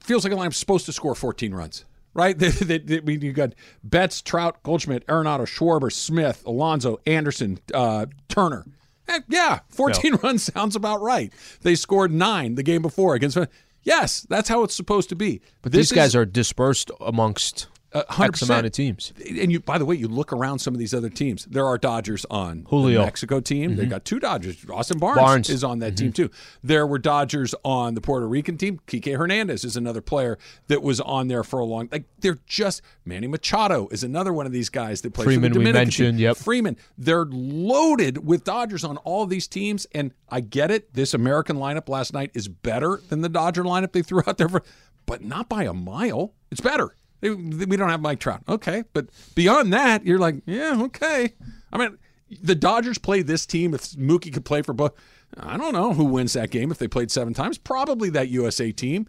[0.01, 2.37] feels like a lineup supposed to score 14 runs, right?
[2.39, 3.53] They, they, they- I mean, you got
[3.83, 8.65] Betts, Trout, Goldschmidt, Arenado, Schwarber, Smith, Alonso, Anderson, uh, Turner.
[9.07, 11.31] Eh, yeah, 14 runs sounds about right.
[11.61, 13.37] They scored nine the game before against.
[13.83, 15.41] Yes, that's how it's supposed to be.
[15.61, 18.43] But This these guys is- are dispersed amongst Uh, X 100%.
[18.43, 19.11] amount of teams.
[19.27, 21.77] and you by the way you look around some of these other teams there are
[21.77, 22.99] dodgers on Julio.
[22.99, 25.49] the mexico team they got two dodgers austin barnes, Barnes.
[25.49, 26.29] is on that team too
[26.63, 31.01] there were dodgers on the puerto rican team kike hernandez is another player that was
[31.01, 34.69] on there for a long like they're just manny machado is another one of these
[34.69, 36.23] guys that plays Freeman, for the we Dominican mentioned, team.
[36.23, 36.37] yep.
[36.37, 41.57] freeman they're loaded with dodgers on all these teams and i get it this american
[41.57, 44.63] lineup last night is better than the dodger lineup they threw out there for
[45.05, 48.41] but not by a mile it's better we don't have Mike Trout.
[48.49, 48.83] Okay.
[48.93, 51.33] But beyond that, you're like, yeah, okay.
[51.71, 51.97] I mean,
[52.41, 53.73] the Dodgers play this team.
[53.73, 54.93] If Mookie could play for both,
[55.37, 57.57] I don't know who wins that game if they played seven times.
[57.57, 59.07] Probably that USA team.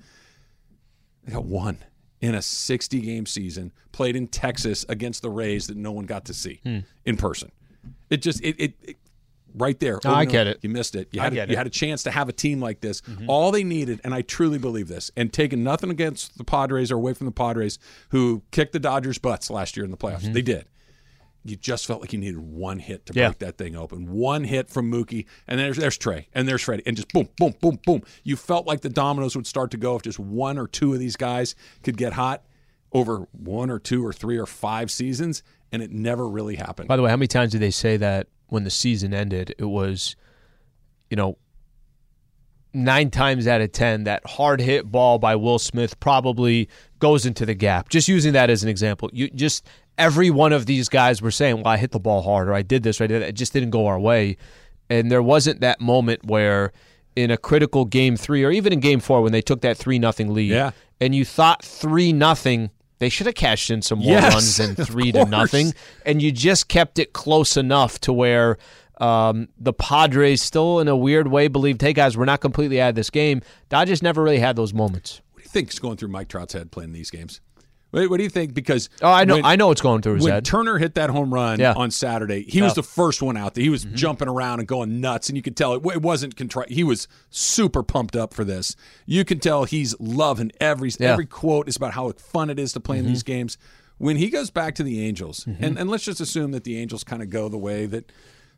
[1.24, 1.78] They got one
[2.20, 6.24] in a 60 game season, played in Texas against the Rays that no one got
[6.26, 6.78] to see Hmm.
[7.04, 7.50] in person.
[8.10, 8.96] It just, it, it, it
[9.54, 9.98] right there.
[10.04, 10.58] No, I get it.
[10.62, 11.08] You missed it.
[11.12, 11.50] You had, you it.
[11.50, 13.00] had a chance to have a team like this.
[13.02, 13.28] Mm-hmm.
[13.28, 16.96] All they needed, and I truly believe this, and taking nothing against the Padres or
[16.96, 17.78] away from the Padres,
[18.10, 20.22] who kicked the Dodgers' butts last year in the playoffs.
[20.22, 20.32] Mm-hmm.
[20.32, 20.66] They did.
[21.44, 23.28] You just felt like you needed one hit to Yeah.
[23.30, 24.12] break that thing open.
[24.12, 27.54] One hit from Mookie, and there's there's Trea, and there's Freddie, and just boom, boom,
[27.60, 28.02] boom, boom.
[28.22, 31.00] You felt like the dominoes would start to go if just one or two of
[31.00, 32.44] these guys could get hot
[32.92, 36.86] over one or two or three or five seasons, and it never really happened.
[36.86, 39.54] By the way, how many times did they say that when the season ended?
[39.58, 40.14] It was,
[41.10, 41.38] you know,
[42.74, 47.44] nine times out of ten, that hard hit ball by Will Smith probably goes into
[47.44, 47.88] the gap.
[47.88, 49.10] Just using that as an example.
[49.12, 49.66] You just
[49.98, 52.62] every one of these guys were saying, Well, I hit the ball hard or I
[52.62, 53.28] did this or I did that.
[53.30, 54.36] It just didn't go our way.
[54.88, 56.72] And there wasn't that moment where
[57.14, 59.98] in a critical game three or even in game four when they took that three
[59.98, 60.70] nothing lead Yeah.
[61.00, 62.70] and you thought three nothing
[63.02, 65.72] they should have cashed in some more Yes, runs than three to nothing
[66.06, 68.58] and you just kept it close enough to where
[68.98, 72.90] um, the Padres still, in a weird way, believed, "Hey guys, we're not completely out
[72.90, 75.20] of this game." Dodgers never really had those moments.
[75.32, 77.40] What do you think is going through Mike Trout's head playing these games?
[77.92, 78.54] What, what do you think?
[78.54, 80.44] Because Oh, I know, when- I know what's going through his when head.
[80.44, 81.74] Turner hit that home run Yeah.
[81.74, 83.62] on Saturday, he was the first one out there.
[83.62, 83.94] He was mm-hmm.
[83.94, 86.70] jumping around and going nuts, and you could tell it, it wasn't contrite.
[86.70, 88.74] He was super pumped up for this.
[89.06, 91.12] You can tell he's loving every Yeah.
[91.12, 93.32] every quote is about how fun it is to play in these mm-hmm.
[93.32, 93.58] games.
[93.98, 95.62] When he goes back to the Angels, mm-hmm.
[95.62, 98.10] and, and let's just assume that the Angels kind of go the way that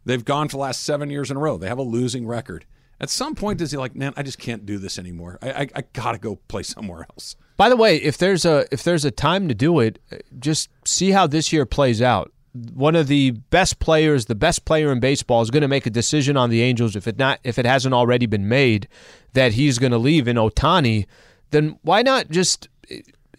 [0.07, 1.59] they've gone for the last seven years in a row.
[1.59, 2.65] They have a losing record.
[3.05, 5.39] At some point, does he like, man, I just can't do this anymore.
[5.43, 7.37] I, I, I gotta go play somewhere else.
[7.59, 10.71] By the way, if there's a if there's a time to do it, uh, just
[10.87, 12.33] see how this year plays out.
[12.73, 15.91] One of the best players, the best player in baseball, is going to make a
[15.91, 18.89] decision on the Angels if it not if it hasn't already been made
[19.35, 21.05] that he's going to leave in Otani.
[21.51, 22.69] Then why not just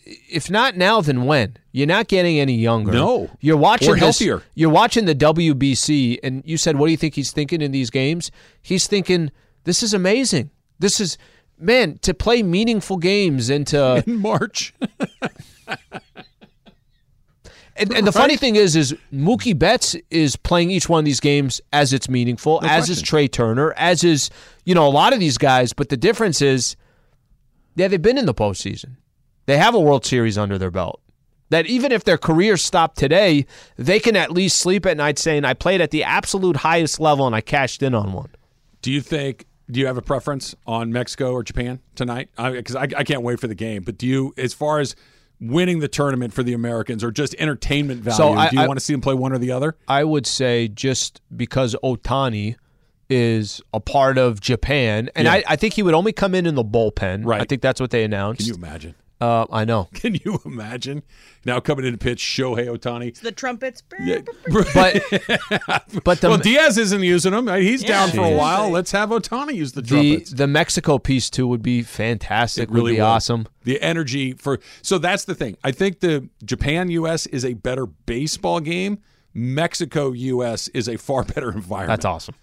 [0.06, 1.58] if not now, then when?
[1.72, 2.92] You're not getting any younger.
[2.92, 3.30] No.
[3.40, 4.22] you're watching Or this-
[4.54, 7.90] You're watching the WBC, and you said, "What do you think he's thinking in these
[7.90, 9.32] games?" He's thinking,
[9.66, 10.50] "This is amazing.
[10.80, 11.18] This is."
[11.58, 14.74] Man, to play meaningful games and to In March,
[17.78, 21.20] And, and the funny thing is, is Mookie Betts is playing each one of these
[21.20, 23.02] games as it's meaningful, as is.
[23.02, 24.30] Trea Turner, as is
[24.64, 25.74] you know a lot of these guys.
[25.74, 26.78] But the difference is,
[27.76, 28.96] yeah, they've been in the postseason.
[29.46, 31.02] They have a World Series under their belt.
[31.50, 33.46] That even if their careers stop today,
[33.78, 37.28] they can at least sleep at night saying, "I played at the absolute highest level
[37.28, 38.30] and I cashed in on one."
[38.82, 39.46] Do you think?
[39.70, 42.30] Do you have a preference on Mexico or Japan tonight?
[42.38, 43.82] Because I, I, can't wait for the game.
[43.84, 44.96] But do you, as far as
[45.42, 48.68] winning the tournament for the Americans or just entertainment value, So I- do you I-
[48.68, 49.76] want to see them play one or the other?
[49.88, 52.56] I would say just because Otani
[53.10, 55.34] is a part of Japan, and Yeah.
[55.34, 57.24] I, I think he would only come in in the bullpen.
[57.26, 57.42] Right.
[57.42, 58.40] I think that's what they announced.
[58.40, 58.96] Can you imagine?
[59.22, 59.88] Uh, I know.
[59.94, 61.04] Can you imagine
[61.46, 63.18] now coming in to pitch Shohei Otani?
[63.20, 63.82] The trumpets.
[64.04, 64.20] Yeah.
[64.74, 65.02] But
[66.04, 67.48] but the well, Diaz isn't using them.
[67.62, 68.70] He's down for a while.
[68.70, 70.32] Let's have Otani use the the trumpets.
[70.32, 72.64] the Mexico piece too would be fantastic.
[72.64, 73.08] It really would be will.
[73.08, 73.48] awesome.
[73.64, 75.58] The energy for so that's the thing.
[75.64, 79.00] I think the Japan US is a better baseball game.
[79.34, 81.90] Mexico US is a far better environment.
[81.90, 82.36] That's awesome.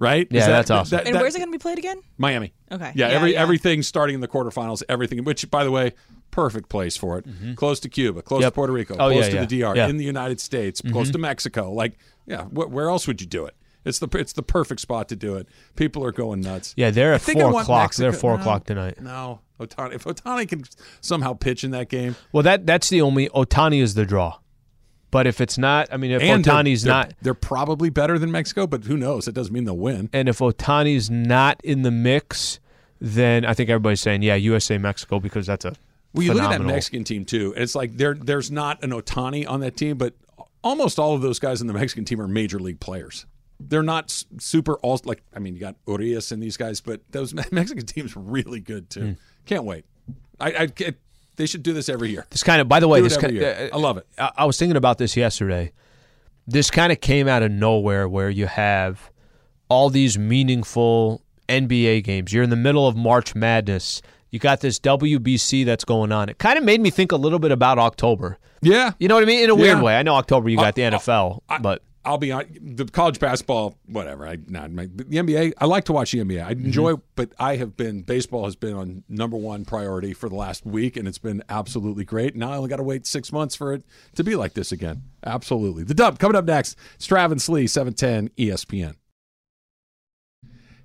[0.00, 0.26] Right?
[0.30, 0.96] Yeah, that- that's awesome.
[0.96, 2.00] that- And that- where's it going to be played again?
[2.18, 2.52] Miami.
[2.72, 2.90] Okay.
[2.96, 3.42] Yeah, Yeah, every yeah.
[3.42, 5.22] everything starting in the quarterfinals, everything.
[5.22, 5.92] Which, by the way,
[6.32, 7.28] perfect place for it.
[7.28, 7.54] Mm-hmm.
[7.54, 8.52] Close to Cuba, close Yep.
[8.52, 9.40] to Puerto Rico, Oh, close yeah, to yeah.
[9.44, 9.88] the DR, Yeah.
[9.88, 11.12] in the United States, close mm-hmm.
[11.12, 11.72] to Mexico.
[11.72, 13.54] Like, yeah, wh- where else would you do it?
[13.84, 15.48] It's the it's the perfect spot to do it.
[15.74, 16.74] People are going nuts.
[16.76, 17.94] Yeah, they're at four want o'clock.
[17.94, 19.00] They're four no, o'clock tonight.
[19.00, 19.94] No, Otani.
[19.94, 20.64] If Otani can
[21.00, 24.36] somehow pitch in that game, Well, that that's the only Otani is the draw.
[25.10, 28.18] But if it's not, I mean, if and they're- Otani's they're, not, they're probably better
[28.18, 29.26] than Mexico, but who knows?
[29.26, 30.08] It doesn't mean they'll win.
[30.12, 32.60] and if Otani's not in the mix,
[33.00, 35.74] then I think everybody's saying, yeah, USA Mexico because that's a
[36.14, 37.52] Well, you look at that Mexican team too.
[37.54, 40.14] and It's like there there's not an Otani on that team, but
[40.62, 43.26] almost all of those guys in the Mexican team are major league players.
[43.58, 47.34] They're not super all like I mean you got Urias and these guys, but those
[47.52, 49.00] Mexican teams really good too.
[49.00, 49.12] Hmm.
[49.46, 49.84] Can't wait.
[50.38, 50.94] I, I
[51.40, 52.26] they should do this every year.
[52.30, 53.70] This kind of, by the way, this kind year.
[53.72, 54.06] I love it.
[54.18, 55.72] I, I was thinking about this yesterday.
[56.46, 59.10] This kind of came out of nowhere where you have
[59.70, 62.32] all these meaningful NBA games.
[62.32, 64.02] You're in the middle of March Madness.
[64.30, 66.28] You got this WBC that's going on.
[66.28, 68.38] It kind of made me think a little bit about October.
[68.62, 69.42] Yeah, You know what I mean?
[69.44, 69.82] In a weird Yeah.
[69.82, 69.96] way.
[69.96, 73.76] I know October you got the Uh, NFL, but I'll be on the college basketball,
[73.84, 74.26] whatever.
[74.26, 75.52] I not my, the NBA.
[75.58, 76.42] I like to watch the NBA.
[76.44, 77.02] I enjoy, mm-hmm.
[77.14, 80.96] but I have been baseball has been on number one priority for the last week,
[80.96, 82.34] and it's been absolutely great.
[82.34, 83.84] Now I only got to wait six months for it
[84.14, 85.02] to be like this again.
[85.24, 85.84] Absolutely.
[85.84, 86.78] The Dump coming up next.
[86.94, 88.94] It's Travis Lee, seven ten ESPN.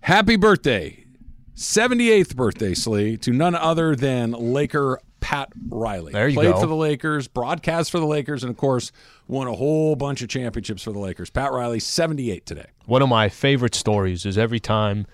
[0.02, 1.06] Happy birthday,
[1.54, 6.14] seventy eighth birthday, Sli, to none other than Laker Pat Riley.
[6.14, 6.60] There you Played go.
[6.62, 8.92] for the Lakers, broadcast for the Lakers, and of course
[9.28, 11.32] won a whole bunch of championships for the Lakers.
[11.32, 12.68] Pat Riley, 78 today.
[12.86, 15.08] one of my favorite stories is every time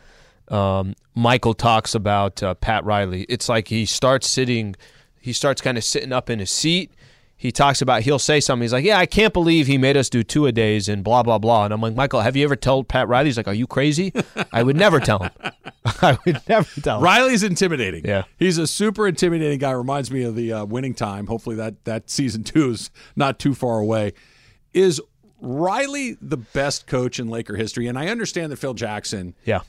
[0.49, 4.75] um, Michael talks about uh, Pat Riley, it's like he starts sitting,
[5.21, 6.91] he starts kind of sitting up in his seat.
[7.37, 8.63] He talks about, he'll say something.
[8.63, 11.23] He's like, Yeah, I can't believe he made us do two a days and blah,
[11.23, 11.63] blah, blah.
[11.65, 13.29] And I'm like, Michael, have you ever told Pat Riley?
[13.29, 14.13] He's like, Are you crazy?
[14.51, 15.31] I would never tell him.
[16.01, 17.01] I would never tell.
[17.01, 18.05] Riley's intimidating.
[18.05, 18.23] Yeah.
[18.37, 19.71] He's a super intimidating guy.
[19.71, 21.27] Reminds me of the uh, winning time.
[21.27, 24.13] Hopefully that, that season two is not too far away.
[24.73, 25.01] Is
[25.39, 27.87] Riley the best coach in Laker history?
[27.87, 29.61] And I understand that Phil Jackson Yeah.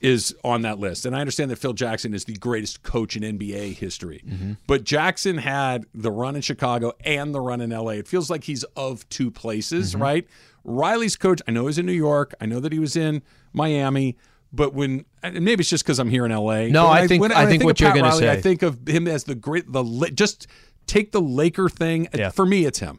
[0.00, 1.04] is on that list.
[1.04, 4.22] And I understand that Phil Jackson is the greatest coach in NBA history.
[4.26, 4.52] Mm-hmm.
[4.68, 7.90] But Jackson had the run in Chicago and the run in LA.
[7.92, 10.02] It feels like he's of two places, Mm-hmm.
[10.02, 10.28] right?
[10.62, 12.34] Riley's coach, I know he's in New York.
[12.40, 13.22] I know that he was in
[13.52, 14.16] Miami.
[14.52, 16.68] But when maybe it's just because I'm here in LA.
[16.68, 18.30] No, when I think- when I think of what you're gonna say.
[18.30, 20.46] I think of him as the great the just
[20.86, 22.08] take the Laker thing.
[22.14, 22.30] Yeah.
[22.30, 22.98] For me, it's him.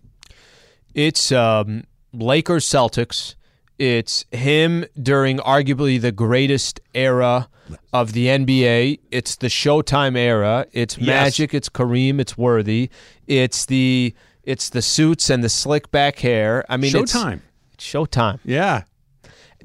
[0.93, 3.35] It's um, Lakers Celtics.
[3.79, 7.49] It's him during arguably the greatest era
[7.93, 8.99] of the NBA.
[9.09, 10.67] It's the Showtime era.
[10.71, 11.53] It's Magic.
[11.53, 12.19] It's Kareem.
[12.19, 12.89] It's Worthy.
[13.27, 14.13] It's the
[14.43, 16.65] it's the suits and the slick back hair.
[16.69, 17.41] I mean, Showtime.
[17.73, 18.39] It's Showtime.
[18.43, 18.83] Yeah.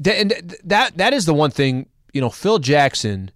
[0.04, 0.32] And
[0.64, 1.86] that that is the one thing
[2.16, 2.30] you know.
[2.30, 3.30] Phil Jackson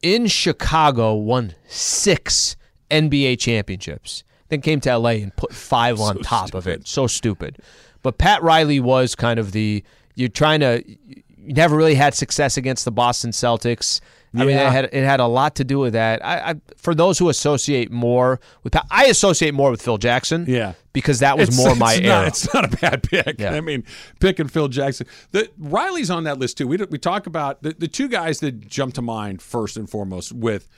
[0.00, 2.56] in Chicago won six
[2.90, 4.22] NBA championships.
[4.48, 6.86] Then came to LA and put five on top of it.
[6.86, 7.58] So stupid.
[8.02, 9.82] But Pat Riley was kind of the
[10.14, 10.84] you're trying to.
[10.86, 14.00] You never really had success against the Boston Celtics.
[14.34, 16.24] I mean, it had it had a lot to do with that.
[16.24, 20.46] I, I for those who associate more with I associate more with Phil Jackson.
[20.48, 20.72] Yeah.
[20.94, 22.14] because that was It's- more my it's era.
[22.16, 23.38] Not, it's not a bad pick.
[23.38, 23.54] Yeah.
[23.54, 23.84] I mean,
[24.20, 25.06] picking Phil Jackson.
[25.32, 26.66] The Riley's on that list too.
[26.66, 30.32] We we talk about the, the two guys that jump to mind first and foremost
[30.32, 30.68] with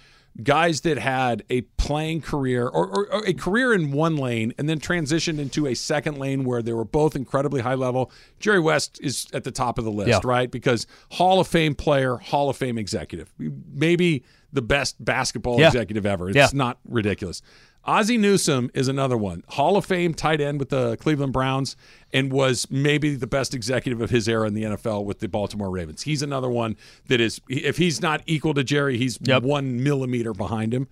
[0.43, 4.69] guys that had a playing career or, or, or a career in one lane and
[4.69, 8.11] then transitioned into a second lane where they were both incredibly high level.
[8.41, 10.21] Jerry West is at the top of the list, Yeah.
[10.25, 10.51] right?
[10.51, 15.69] Because Hall of Fame player, Hall of Fame executive, maybe the best basketball Yeah.
[15.69, 16.29] executive ever.
[16.29, 16.49] It's Yeah.
[16.53, 17.41] not ridiculous.
[17.87, 19.45] Ozzie Newsome is another one.
[19.49, 21.77] Hall of Fame tight end with the Cleveland Browns
[22.13, 25.71] and was maybe the best executive of his era in the NFL with the Baltimore
[25.71, 26.03] Ravens.
[26.03, 26.77] He's another one
[27.09, 29.43] that is, if he's not equal to Jerry, he's Yep.
[29.43, 30.89] one millimeter behind him.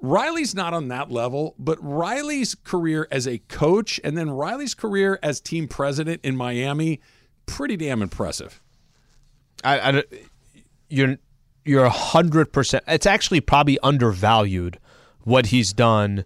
[0.00, 5.18] Riley's not on that level, but Riley's career as a coach and then Riley's career
[5.22, 7.00] as team president in Miami,
[7.46, 8.60] pretty damn impressive.
[9.64, 10.02] I, I
[10.90, 11.16] you're
[11.64, 12.84] you're a hundred percent.
[12.86, 14.78] It's actually probably undervalued
[15.26, 16.24] what he's done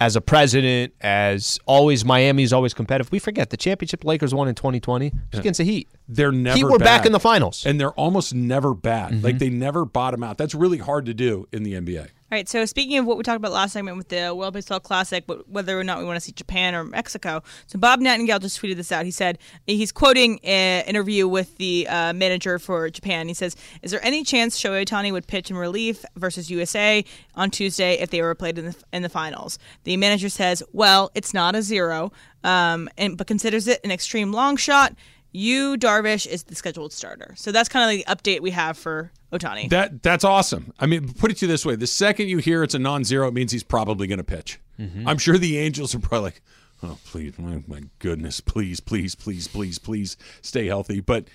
[0.00, 0.92] as a president.
[1.00, 3.10] As always, Miami's always competitive.
[3.10, 5.88] We forget the championship Lakers won in 2020 Just against the Heat.
[6.08, 7.64] They're never Heat were back in the finals.
[7.66, 9.12] and they're almost never bad.
[9.12, 9.24] Mm-hmm.
[9.24, 10.38] Like they never bottom out.
[10.38, 12.08] That's really hard to do in the NBA.
[12.32, 12.48] All right.
[12.48, 15.46] So speaking of what we talked about last segment with the World Baseball Classic, but
[15.46, 17.42] whether or not we want to see Japan or Mexico.
[17.66, 19.04] So Bob Nightingale just tweeted this out.
[19.04, 23.28] He said he's quoting an interview with the uh, manager for Japan.
[23.28, 27.04] He says, "Is there any chance Shohei Ohtani would pitch in relief versus USA
[27.34, 31.10] on Tuesday if they were played in the in the finals?" The manager says, "Well,
[31.14, 32.10] it's not a zero,
[32.42, 34.94] um, and but considers it an extreme long shot."
[35.34, 37.34] You Darvish is the scheduled starter.
[37.36, 39.68] So that's kind of the update we have for Otani.
[39.68, 40.72] That that's awesome.
[40.78, 43.28] I mean, put it to you this way: the second you hear it's a non-zero,
[43.28, 44.60] it means he's probably going to pitch.
[44.80, 45.06] Mm-hmm.
[45.08, 46.42] I'm sure the Angels are probably like,
[46.84, 51.26] "Oh, please, my, my goodness, please, please, please, please, please, stay healthy." But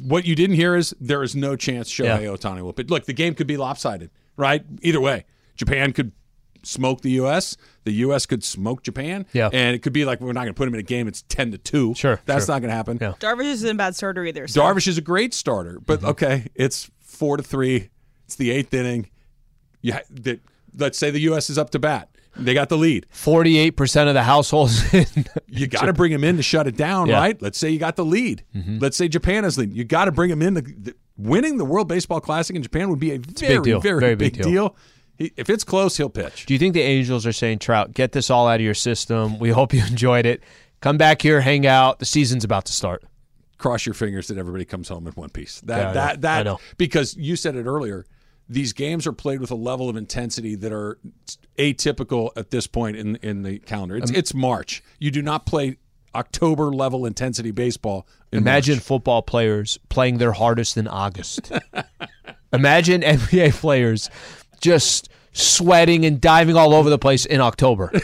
[0.00, 2.28] what you didn't hear is there is no chance Shohei Yeah.
[2.28, 2.88] Otani will pitch.
[2.88, 4.64] Look, the game could be lopsided, right?
[4.82, 5.24] Either way,
[5.56, 6.12] Japan could
[6.62, 7.56] smoke the U.S.
[7.84, 8.26] The U.S.
[8.26, 9.48] could smoke Japan, Yeah.
[9.52, 11.08] and it could be like we're not going to put him in a game.
[11.08, 11.94] It's ten to two.
[11.94, 12.54] Sure, that's sure.
[12.54, 12.98] not going to happen.
[13.00, 13.12] Yeah.
[13.18, 14.46] Darvish isn't a bad starter either.
[14.48, 14.60] So.
[14.60, 16.08] Darvish is a great starter, but mm-hmm.
[16.10, 17.90] okay, it's four to three.
[18.26, 19.08] It's the eighth inning.
[19.82, 20.40] You ha- that
[20.78, 21.50] let's say the U.S.
[21.50, 22.08] is up to bat.
[22.36, 23.06] They got the lead.
[23.10, 24.94] Forty-eight percent of the households.
[24.94, 25.04] In,
[25.48, 27.18] You got to bring him in to shut it down, Yeah.
[27.18, 27.42] right?
[27.42, 28.44] Let's say you got the lead.
[28.54, 28.78] Mm-hmm.
[28.78, 29.72] Let's say Japan is lead.
[29.72, 30.54] You got to bring him in.
[30.54, 33.80] To, the, winning the World Baseball Classic in Japan would be a very, big deal.
[33.80, 34.52] very, Very big, big deal.
[34.52, 34.76] deal.
[35.20, 36.46] He, if it's close, he'll pitch.
[36.46, 39.38] Do you think the Angels are saying, Trout, get this all out of your system?
[39.38, 40.42] We hope you enjoyed it.
[40.80, 41.98] Come back here, hang out.
[41.98, 43.04] The season's about to start.
[43.58, 45.60] cross your fingers that everybody comes home in one piece.
[45.60, 48.06] That Yeah, that that because you said it earlier.
[48.48, 50.98] These games are played with a level of intensity that are
[51.58, 53.98] atypical at this point in in the calendar.
[53.98, 54.82] It's it's March.
[54.98, 55.76] You do not play
[56.14, 58.06] October level intensity baseball.
[58.32, 58.84] In Imagine March.
[58.84, 61.52] football players playing their hardest in August.
[62.54, 64.08] Imagine NBA players
[64.62, 67.90] just sweating and diving all over the place in October.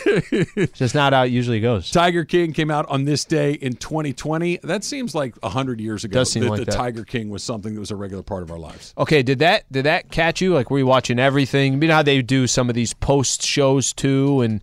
[0.57, 1.91] It's just not how it usually goes.
[1.91, 4.61] Tiger King came out on this day in 2020.
[4.62, 6.20] That seems like hundred years ago.
[6.20, 6.74] Does seem that like the that.
[6.74, 8.95] Tiger King was something that was a regular part of our lives.
[8.99, 10.55] Okay, did that did that catch you?
[10.55, 11.81] Like were you watching everything?
[11.81, 14.61] You know how they do some of these post shows too, and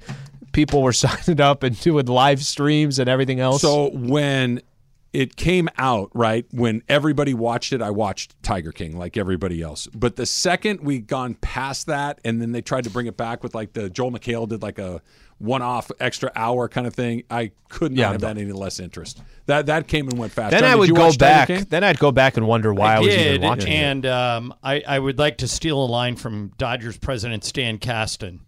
[0.52, 3.62] people were signing up and doing live streams and everything else.
[3.62, 4.62] So when
[5.14, 9.88] it came out, right, when everybody watched it, I watched Tiger King like everybody else.
[9.94, 13.44] But the second we gone past that, and then they tried to bring it back
[13.44, 15.02] with like the Joel McHale did like a
[15.38, 18.80] one-off extra hour kind of thing, I could not Yeah, have I'm had any less
[18.80, 19.22] interest.
[19.46, 20.52] That that came and went fast.
[20.52, 21.50] then John, I would go back.
[21.50, 23.76] Then I'd go back and wonder why I, was did, even watching it.
[23.76, 28.40] and um, I, I would like to steal a line from Dodgers president Stan Kasten.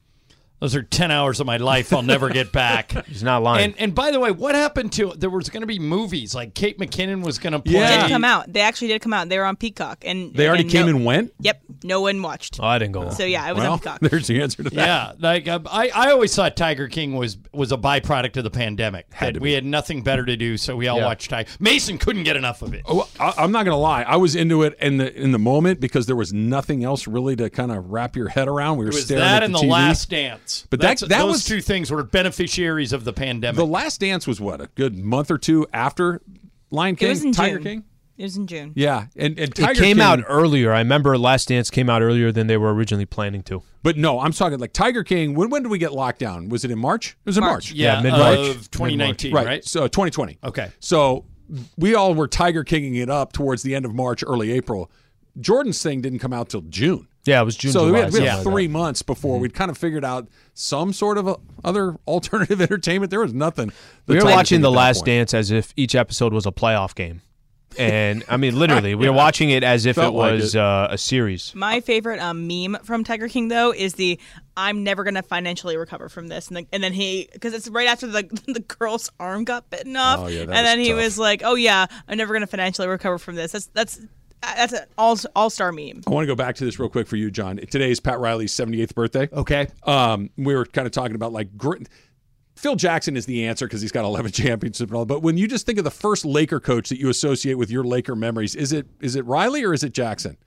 [0.62, 3.06] Those are ten hours of my life I'll never get back.
[3.08, 3.66] He's not lying.
[3.66, 6.53] And and by the way, what happened to there was going to be movies like
[6.53, 7.74] Kate McKinnon was going to play.
[7.74, 8.03] Yeah.
[8.03, 8.51] did come out.
[8.51, 9.28] They actually did come out.
[9.28, 11.34] They were on Peacock, and They already and came no, and went.
[11.41, 12.60] Yep, no one watched.
[12.62, 13.10] oh, I didn't go.
[13.10, 13.99] So yeah, it was Well, on Peacock.
[14.01, 14.74] there's the answer to that.
[14.76, 18.49] Yeah, like uh, I, I always thought Tiger King was was a byproduct of the
[18.51, 19.08] pandemic.
[19.14, 19.53] Had that to we be.
[19.56, 21.06] had nothing better to do, so we all Yeah.
[21.06, 21.49] watched Tiger.
[21.60, 22.84] Mason couldn't get enough of it.
[22.86, 24.03] Oh, I, I'm not gonna lie.
[24.03, 27.36] I was into it in the in the moment because there was nothing else really
[27.36, 28.78] to kind of wrap your head around.
[28.78, 29.70] We were It was staring that at and the the TV.
[29.72, 30.45] Last Dance.
[30.70, 33.58] But that- That's- that those was- two things were beneficiaries of the pandemic.
[33.58, 36.22] The Last Dance was what a good month or two after
[36.72, 37.64] Lion It King, was in Tiger June.
[37.64, 37.84] King.
[38.18, 38.72] It was in June.
[38.76, 40.72] Yeah, and and Tiger it came King, out earlier.
[40.72, 43.62] I remember Last Dance came out earlier than they were originally planning to.
[43.84, 45.36] but no, I'm talking like Tiger King.
[45.36, 46.48] When when did we get locked down?
[46.48, 47.10] Was it in March?
[47.26, 47.52] It was in March.
[47.52, 47.72] March.
[47.74, 48.56] yeah, yeah, mid-March.
[48.56, 49.46] of 2019, right.
[49.46, 49.66] right?
[49.66, 50.38] So 2020.
[50.46, 50.72] Okay.
[50.80, 51.26] So
[51.78, 54.89] we all were Tiger Kinging it up towards the end of March, early April.
[55.41, 57.10] Jordan's thing didn't come out till June.
[57.26, 57.71] Yeah, it was June.
[57.71, 58.51] so July, we had, we had something like that.
[58.51, 63.09] three months before we'd kind of figured out some sort of a, other alternative entertainment.
[63.09, 63.71] There was nothing.
[64.07, 65.05] We were watching The Last point.
[65.07, 67.21] Dance as if each episode was a playoff game.
[67.78, 70.61] And I mean, literally, we were watching it as if it Felt like was it.
[70.61, 71.53] uh, a series.
[71.53, 74.17] My favorite um, meme from Tiger King though is the
[74.55, 77.89] "I'm never gonna financially recover from this," and, the, and then he because it's right
[77.89, 81.17] after the the girl's arm got bitten off, Oh, yeah, and then was he was
[81.19, 83.99] like, "Oh yeah, I'm never gonna financially recover from this." That's that's
[84.42, 86.02] that's an all all star meme.
[86.08, 87.58] I want to go back to this real quick for you, John.
[87.58, 89.30] Today is Pat Riley's 78th birthday.
[89.34, 89.68] Okay.
[89.84, 91.78] Um, we were kind of talking about like gr-
[92.56, 95.06] Phil Jackson is the answer because he's got 11 championships and all.
[95.06, 97.84] But when you just think of the first Laker coach that you associate with your
[97.84, 100.38] Laker memories, is it is it Riley or is it Jackson?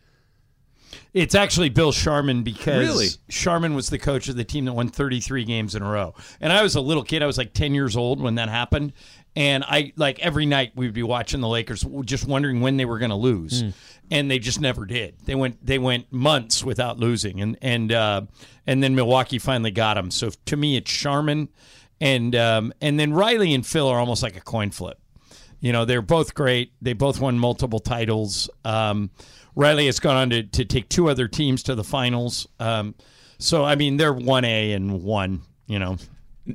[1.13, 3.09] It's actually Bill Sharman because Really?
[3.29, 6.15] Sharman was the coach of the team that won 33 games in a row.
[6.41, 7.23] And I was a little kid.
[7.23, 8.93] I was like 10 years old when that happened.
[9.39, 12.85] And I like every night we would be watching the Lakers, just wondering when they
[12.85, 13.63] were going to lose,
[14.11, 15.15] and they just never did.
[15.27, 18.23] They went they went months without losing, and and uh,
[18.67, 20.11] and then Milwaukee finally got them.
[20.11, 21.51] So to me, it's Sharman,
[22.01, 24.99] and um, and then Riley and Phil are almost like a coin flip.
[25.61, 26.73] You know, they're both great.
[26.83, 28.51] They both won multiple titles.
[28.65, 29.11] Um,
[29.55, 32.49] Riley has gone on to, to take two other teams to the finals.
[32.59, 32.97] Um,
[33.39, 35.97] so, I mean, they're 1A and 1, you know.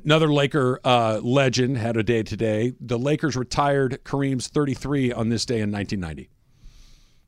[0.03, 2.73] Another Laker uh, legend had a day today.
[2.79, 6.29] The Lakers retired Kareem's 33 on this day in 1990.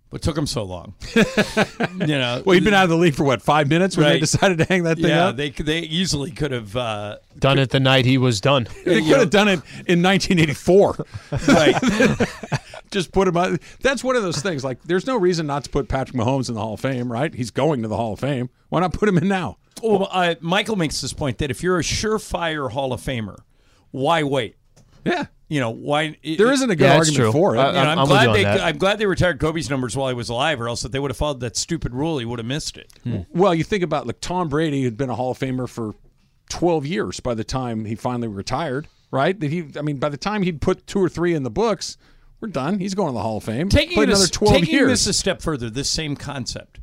[0.10, 0.94] What took him so long?
[1.16, 4.20] you know, Well, he'd been out of the league for what five minutes when they
[4.20, 5.36] decided to hang that thing yeah, up.
[5.36, 8.68] they they easily could have uh, Done it the night he was done.
[8.86, 11.06] They could have done it in 1984.
[11.50, 12.62] right.
[12.96, 13.60] Just put him out.
[13.82, 14.64] That's one of those things.
[14.64, 17.34] Like, there's no reason not to put Patrick Mahomes in the Hall of Fame, right?
[17.36, 18.50] He's going to the Hall of Fame.
[18.70, 19.58] Why not put him in now?
[19.84, 23.40] well, uh, Michael makes this point that if you're a surefire Hall of Famer,
[23.92, 24.56] why wait?
[25.04, 25.26] Yeah.
[25.50, 26.18] You know why?
[26.24, 27.32] There isn't a good Yeah, argument true.
[27.34, 27.60] for it.
[27.60, 28.44] I- You know, I'm, I'm glad they.
[28.46, 28.62] that.
[28.62, 31.12] I'm glad they retired Kobe's numbers while he was alive, or else if they would
[31.12, 32.92] have followed that stupid rule, he would have missed it.
[33.30, 35.94] Well, you think about like Tom Brady had been a Hall of Famer for
[36.50, 39.40] 12 years by the time he finally retired, right?
[39.40, 41.98] That he, I mean, by the time he'd put two or three in the books,
[42.46, 42.80] we're done.
[42.80, 43.70] He's going to the Hall of Fame.
[43.70, 44.90] Taking, Played it a- another 12 taking years.
[44.90, 46.80] this a step further, this same concept.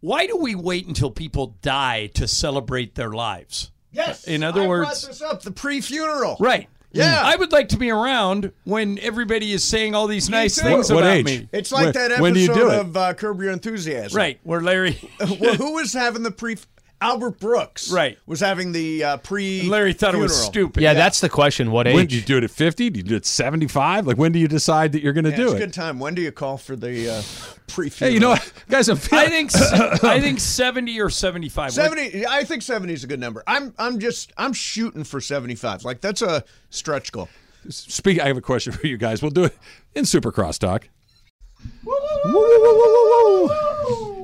[0.00, 3.70] Why do we wait until people die to celebrate their lives?
[3.92, 4.24] Yes.
[4.24, 6.36] In other I words- brought this up the pre-funeral.
[6.40, 6.68] Right.
[6.92, 7.20] Yeah.
[7.24, 10.62] I would like to be around when everybody is saying all these nice too.
[10.62, 11.24] things What about age?
[11.24, 11.48] me.
[11.52, 12.78] It's like When- that episode when do you do it?
[12.80, 14.16] of uh, Curb Your Enthusiasm.
[14.16, 14.40] Right.
[14.42, 14.98] Where Larry
[15.40, 16.56] well, who was having the pre?
[17.02, 17.90] Albert Brooks.
[17.90, 18.18] Right.
[18.26, 19.62] Was having the uh, pre.
[19.62, 20.82] Larry thought it was stupid.
[20.82, 21.70] Yeah, that's the question.
[21.70, 22.90] What when do you do it at 50?
[22.90, 24.06] Do you do it at 75?
[24.06, 25.60] Like, when do you decide that you're going to Yeah, do it's a it?
[25.60, 25.98] good time.
[25.98, 27.22] When do you call for the uh,
[27.68, 28.10] pre-funeral?
[28.10, 28.52] Hey, you know what?
[28.68, 31.72] Guys, I'm feeling, I think s- I think 70 or 75.
[31.72, 32.26] Seventy.
[32.26, 33.42] I think seventy is a good number.
[33.46, 33.72] I'm.
[33.78, 34.32] I'm just.
[34.36, 35.84] I'm shooting for seventy-five.
[35.84, 37.28] Like that's a stretch goal.
[37.68, 38.20] Speak.
[38.20, 39.22] I have a question for you guys.
[39.22, 39.56] We'll do it
[39.94, 40.88] in Supercross talk.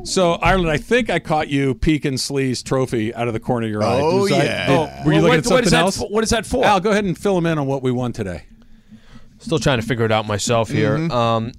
[0.06, 3.72] So Ireland, I think I caught you peeking Sli's trophy out of the corner of
[3.72, 4.00] your eye.
[4.00, 4.66] Oh, Was I- yeah.
[4.66, 5.96] did- Oh, were you well, looking what- at something what is that else?
[5.98, 6.64] for- what is that for?
[6.64, 8.44] Al, go ahead and fill them in on what we won today.
[9.38, 10.96] Still trying to figure it out myself here.
[10.96, 11.10] Mm-hmm.
[11.12, 11.52] Um,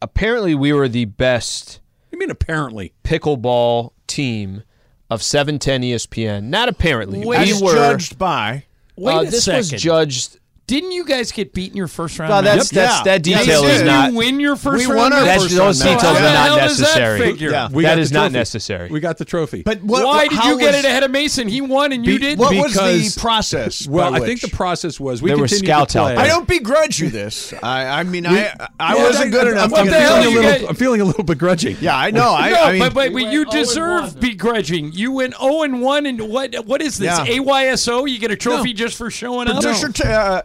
[0.00, 1.80] apparently, we were the best
[2.12, 2.92] You mean apparently?
[3.02, 4.62] pickleball team
[5.10, 6.44] of 710 ESPN.
[6.44, 7.24] Not apparently.
[7.26, 7.74] Wait, we were.
[7.74, 8.64] judged by.
[8.96, 9.72] Wait uh, a this second.
[9.72, 10.38] was judged.
[10.66, 12.30] Didn't you guys get beaten in your first round?
[12.30, 12.56] No, match?
[12.56, 13.02] that's that's Yeah.
[13.04, 13.86] that detail they is did.
[13.86, 14.12] not.
[14.12, 15.24] you win your first We round won our?
[15.24, 17.50] That's, first those round details How are not hell does that figure?
[17.50, 17.68] Yeah.
[17.70, 18.88] We That got the is not necessary.
[18.88, 19.62] We got the trophy.
[19.62, 20.06] But what?
[20.06, 21.48] Why did how you get it ahead of Mason?
[21.48, 22.38] He won and you Be- did.
[22.38, 23.86] What was Because- the process?
[23.90, 26.14] well, I think the process was we There were continued scouts to out play.
[26.14, 26.24] there.
[26.24, 27.52] I don't begrudge you this.
[27.62, 27.84] I.
[28.00, 28.50] I mean, I.
[28.80, 29.72] I Yeah, wasn't good I'm- enough.
[29.74, 30.68] I'm, I'm get the hell feeling a little.
[30.70, 31.76] I'm feeling a little begrudging.
[31.82, 32.34] Yeah, I know.
[32.38, 32.48] I.
[32.50, 34.92] no, mean, but, but, but you went 0 and deserve begrudging.
[34.92, 37.18] You went 0 and 1, and what what is this?
[37.18, 38.10] AYSO?
[38.10, 39.62] You get a trophy just for showing up?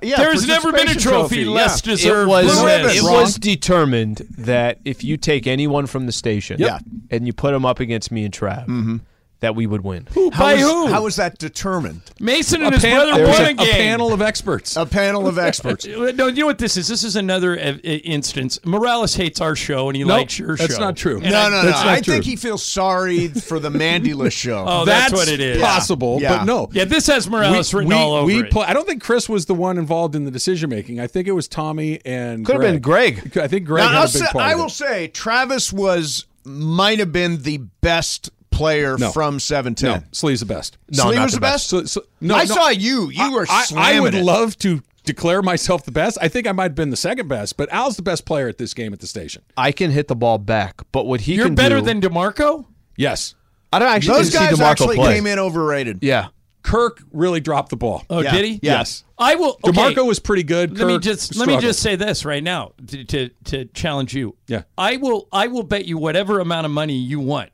[0.10, 1.92] Yeah, There's never been a participation trophy less yeah.
[1.94, 2.28] deserved.
[2.28, 2.88] it was than Blue ribbon.
[2.88, 2.98] this.
[2.98, 6.82] it was determined that if you take anyone from the station Yep.
[7.12, 8.98] and you put them up against me and Trav, mm-hmm.
[9.42, 10.06] That we would win.
[10.14, 10.88] How By was- who?
[10.88, 12.02] How was that determined?
[12.20, 13.74] Mason and A, his pan- brother won a, a a game.
[13.74, 14.76] panel of experts.
[14.76, 15.88] A panel of experts.
[15.88, 16.88] Uh, No, you know what this is?
[16.90, 18.60] This is another uh, instance.
[18.66, 20.68] Morales hates our show and he Nope, likes your that's show.
[20.68, 21.22] That's not true.
[21.22, 21.66] And No, I- no, no.
[21.68, 22.14] That's I true.
[22.16, 24.66] think he feels sorry for the Mandela show.
[24.68, 25.62] Oh, that's, what it is.
[25.62, 26.40] Possible, Yeah.
[26.40, 26.68] but no.
[26.74, 28.52] Yeah, this has Morales written all over we it.
[28.52, 31.00] play- I don't think Chris was the one involved in the decision making.
[31.00, 33.38] I think it was Tommy and Could have been Greg.
[33.38, 36.26] I think Greg Now, had I'll a big say, part I will say, Travis was
[36.44, 38.30] might have been the best
[38.60, 39.12] player No.
[39.12, 40.02] from seven ten.
[40.02, 40.78] No, Sli's the best.
[40.92, 41.70] No, Slee not was the the best.
[41.70, 42.54] So, so- no, I no.
[42.56, 43.10] saw you.
[43.10, 44.24] You were I, I would it.
[44.24, 46.18] love to declare myself the best.
[46.22, 48.58] I think I might have been the second best, but Al's the best player at
[48.58, 49.42] this game at the station.
[49.58, 52.66] I can hit the ball back, but what he You're can better do, than DeMarco?
[52.98, 53.34] Yes.
[53.74, 55.14] I don't actually Those see guys DeMarco actually play.
[55.16, 56.00] came in overrated.
[56.02, 56.28] Yeah,
[56.64, 58.04] Kirk really dropped the ball.
[58.10, 58.32] Oh, Yeah.
[58.32, 58.60] did he?
[58.62, 59.04] Yes.
[59.18, 59.58] I will.
[59.64, 59.72] Okay.
[59.94, 60.78] DeMarco was pretty good.
[60.78, 64.14] let me Kirk just let me just say this right now to, to to challenge
[64.14, 64.36] you.
[64.48, 64.64] Yeah.
[64.78, 67.50] I will I will bet you whatever amount of money you want,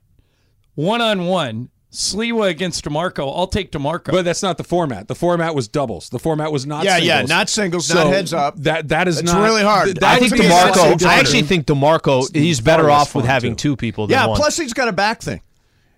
[0.75, 3.31] one on one, Sliwa against Demarco.
[3.35, 4.11] I'll take Demarco.
[4.11, 5.07] But that's not the format.
[5.07, 6.09] The format was doubles.
[6.09, 7.07] The format was not Yeah, singles.
[7.07, 8.55] yeah, not singles, So not heads up.
[8.57, 9.85] That that is It's not really hard.
[9.87, 11.05] th- I I think would be so DeMarco.
[11.05, 12.35] I actually think DeMarco.
[12.35, 13.71] He's better off with having too.
[13.71, 14.35] two people than Yeah, one.
[14.37, 15.41] plus he's got a back thing.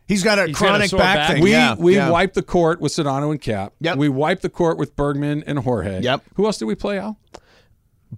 [0.08, 1.32] He's got a He's got a chronic back, back.
[1.34, 1.44] thing.
[1.44, 2.10] We yeah, we yeah.
[2.10, 3.74] wiped the court with Sedano and Cap.
[3.82, 3.98] Yep.
[3.98, 6.00] We wiped the court with Bergman and Jorge.
[6.02, 6.22] Yep.
[6.36, 7.18] Who else did we play, Al?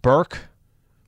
[0.04, 0.49] Burke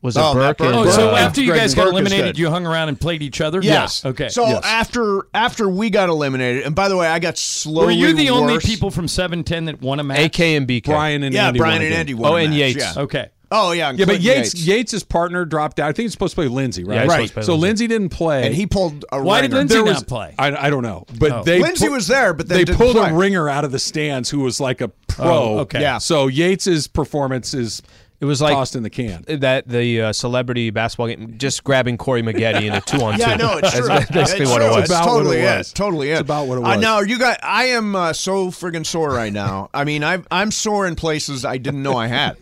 [0.01, 0.73] was it Oh, Matt Burke?
[0.73, 0.75] Burke.
[0.87, 3.21] oh, so uh, after you Greg guys got Burke eliminated, you hung around and played
[3.21, 3.61] each other.
[3.61, 4.03] Yes.
[4.05, 4.29] Okay.
[4.29, 4.61] So Yes.
[4.65, 7.85] after after we got eliminated, and by the way, I got slowly.
[7.87, 10.19] were you the only people from seven ten that won a match?
[10.19, 10.85] AK and BK.
[10.85, 11.93] Brian and Yeah, Andy Brian won and.
[11.95, 12.13] Andy.
[12.13, 12.77] Won Oh, a and match, Yates.
[12.95, 13.01] Yeah.
[13.03, 13.29] Okay.
[13.53, 15.89] Oh yeah, Yeah, but including Yates, Yates' partner dropped out.
[15.89, 17.03] I think he's supposed to play Lindsay, right?
[17.03, 17.27] Yeah, Right.
[17.27, 17.67] to play So Lindsay.
[17.67, 19.51] Lindsay didn't play, and he pulled a Why did.
[19.51, 20.33] Lindsay there not was, play?
[20.39, 21.43] I, I don't know, but Oh.
[21.43, 23.09] they Lindsay pu- was there, but then they pulled play.
[23.09, 25.25] a ringer out of the stands who was like a pro.
[25.29, 25.81] Oh, okay.
[25.81, 25.97] Yeah.
[25.97, 27.81] So Yates's performance is
[28.21, 29.25] It was like tossed in the can.
[29.27, 33.19] that the uh, celebrity basketball game, just grabbing Corey Maggette in a two on two.
[33.21, 33.87] Yeah, no, it's true.
[33.87, 34.67] That's basically It's what true.
[34.67, 34.79] it was.
[34.83, 35.57] It's About what totally it it.
[35.57, 35.73] was.
[35.73, 36.13] Totally it.
[36.13, 36.79] It's about what it Uh, was.
[36.81, 37.39] now you got.
[37.43, 39.69] I am uh, so friggin' sore right now.
[39.73, 42.37] I mean, I, I'm sore in places I didn't know I had.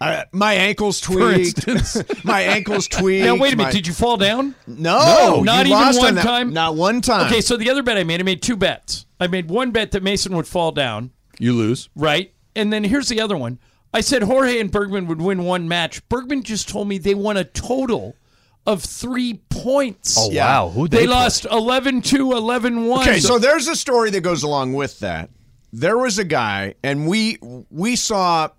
[0.00, 1.66] Uh, my ankles tweaked.
[2.24, 3.24] my ankles tweaked.
[3.24, 3.68] Now wait a minute.
[3.70, 4.54] My- Did you fall down?
[4.66, 6.52] No, not even one on time?
[6.52, 7.26] Not one time.
[7.26, 9.06] Okay, so the other bet I made, I made two bets.
[9.18, 11.88] I made one bet that Mason would fall down, You lose.
[11.96, 12.32] right?
[12.54, 13.58] And then here's the other one.
[13.96, 16.06] I said Jorge and Bergman would win one match.
[16.10, 18.14] Bergman just told me they won a total
[18.66, 20.16] of three points.
[20.18, 20.44] Oh Yeah.
[20.46, 23.00] wow, who They, they, lost 11 2, 11 1.
[23.08, 25.30] Okay, so there's a story that goes along with that.
[25.72, 27.38] There was a guy, and we
[27.70, 28.50] we saw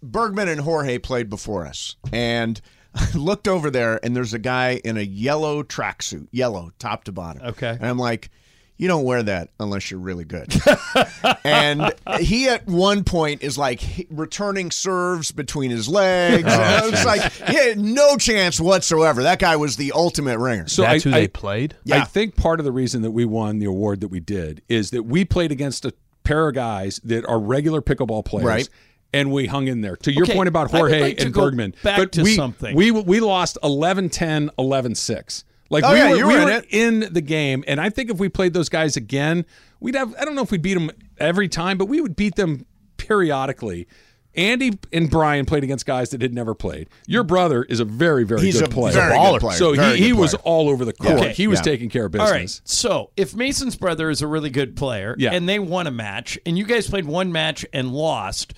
[0.00, 2.60] Bergman and Jorge played before us, and
[2.94, 7.12] I looked over there, and there's a guy in a yellow tracksuit, yellow top to
[7.12, 7.42] bottom.
[7.48, 7.68] Okay.
[7.70, 8.30] and I'm like,
[8.78, 10.52] you don't wear that unless you're really good.
[11.44, 16.44] and he at one point is like returning serves between his legs.
[16.48, 19.22] Oh, and it's like he had no chance whatsoever.
[19.22, 20.66] That guy was the ultimate ringer.
[20.68, 21.76] So That's I, who I- they played.
[21.92, 24.90] I think part of the reason that we won the award that we did is
[24.90, 25.92] that we played against a
[26.24, 28.46] pair of guys that are regular pickleball players.
[28.46, 28.68] Right.
[29.14, 29.94] And we hung in there.
[29.96, 31.74] To your Okay, point about I would Jorge like to and go Bergman.
[31.84, 32.74] back but to we, something.
[32.74, 35.44] We we lost 11-10, 11-6.
[35.72, 38.18] Like Oh, we yeah, were, we were in in the game, and I think if
[38.18, 39.44] we played those guys again,
[39.80, 40.14] we'd have.
[40.20, 42.66] I don't know if we'd beat them every time, but we would beat them
[42.98, 43.88] periodically.
[44.34, 46.88] Andy and Brian played against guys that had never played.
[47.06, 48.94] Your brother is a very, very He's good a player.
[48.94, 49.32] very baller.
[49.32, 49.58] good player.
[49.58, 51.18] So Very he, he good was all over the court.
[51.18, 51.32] Okay.
[51.34, 51.64] He was Yeah.
[51.64, 52.30] taking care of business.
[52.30, 52.60] right.
[52.64, 55.32] So if Mason's brother is a really good player Yeah.
[55.34, 58.54] and they won a match and you guys played one match and lost,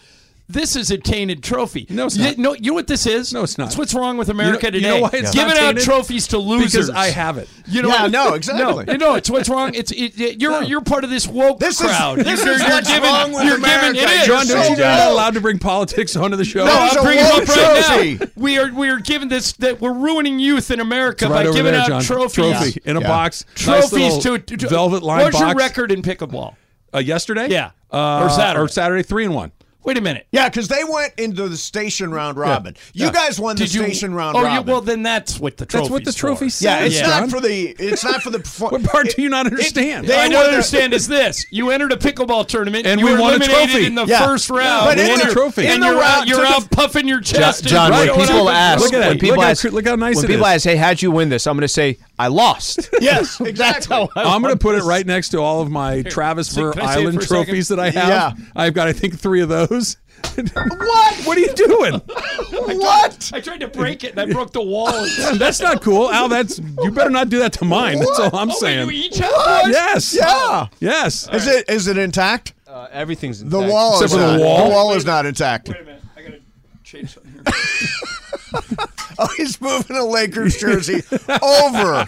[0.54, 1.86] this is a tainted trophy.
[1.90, 2.38] No, it's You- not.
[2.38, 3.32] no, you know what this is?
[3.34, 3.64] No, it's not.
[3.66, 6.38] That's what's wrong with America You know- you know why it's Giving out trophies to
[6.38, 6.72] losers.
[6.72, 7.48] Because I have it.
[7.66, 8.64] You know Yeah, no, exactly.
[8.86, 9.74] No, you know it's what's wrong.
[9.74, 12.20] It's it, it- you're you're part of this woke This is- crowd.
[12.20, 13.92] this you're, is you're what's giving, wrong with you're America.
[13.92, 14.26] Giving, it is.
[14.26, 16.64] John, don't so you know you're not allowed to bring politics onto the show?
[16.64, 18.26] No, It's I'm bringing it up right now.
[18.36, 21.72] We are we are giving this that we're ruining youth in America right by giving
[21.72, 22.02] there, out John.
[22.02, 22.34] trophies.
[22.34, 23.08] Trophy in a Yeah.
[23.08, 23.44] box.
[23.56, 23.92] Trophies
[24.24, 25.22] little to, to velvet line.
[25.24, 26.54] What's your record in pickleball?
[26.94, 27.48] Uh, yesterday?
[27.50, 27.70] Yeah.
[27.92, 28.62] Uh, Or Saturday.
[28.64, 29.50] Or Saturday, three and one.
[29.84, 30.26] Wait a minute.
[30.32, 32.74] Yeah, because they went into the station round robin.
[32.94, 33.12] You Yeah.
[33.12, 33.68] guys won the you?
[33.82, 34.52] station round oh, robin.
[34.66, 35.82] yeah, well then that's what the trophy.
[35.82, 36.62] That's what the trophy says.
[36.62, 37.20] yeah, it's John.
[37.22, 37.76] not for the.
[37.78, 38.38] It's not for the.
[38.70, 40.06] What part do you not understand?
[40.06, 43.20] They I don't understand is this: you entered a pickleball tournament And you we were
[43.20, 43.84] won a trophy.
[43.84, 44.26] in the Yeah.
[44.26, 44.86] first round.
[44.86, 45.66] But We in won the- a trophy.
[45.66, 47.64] and you're round out, you're to out puffing your chest.
[47.64, 48.80] John, and- when people ask.
[48.80, 49.20] Look at when that.
[49.20, 51.10] people Look how ask, cr- look how nice when it people ask, "Hey, how'd you
[51.10, 54.08] win this?" I'm going to say, "I lost." Yes, exactly.
[54.16, 56.82] I'm going to put it right next to all of my Travis so Burr can
[56.82, 57.44] I say it Island for second?
[57.44, 58.38] trophies that I have.
[58.38, 58.44] Yeah.
[58.56, 59.98] I've got, I think, three of those.
[60.34, 61.14] what?
[61.24, 61.94] What are you doing?
[62.00, 63.30] what?
[63.34, 65.06] I tried to break it and I broke the wall.
[65.36, 66.28] That's not cool, Al.
[66.28, 67.98] That's you better not do that to mine.
[67.98, 68.86] That's all I'm oh, wait, saying.
[68.88, 69.70] you each have one?
[69.70, 70.14] Yes.
[70.14, 70.68] Yeah.
[70.80, 71.28] Yes.
[71.30, 72.54] Is it is it intact?
[72.66, 74.40] Uh, everything's The wall Except is for the not.
[74.40, 74.64] wall?
[74.64, 75.68] The wall is not intact.
[75.68, 76.02] Wait a minute.
[76.16, 76.40] I gotta
[76.84, 78.86] change something here.
[79.18, 81.02] Oh, he's moving a Lakers jersey
[81.42, 82.06] over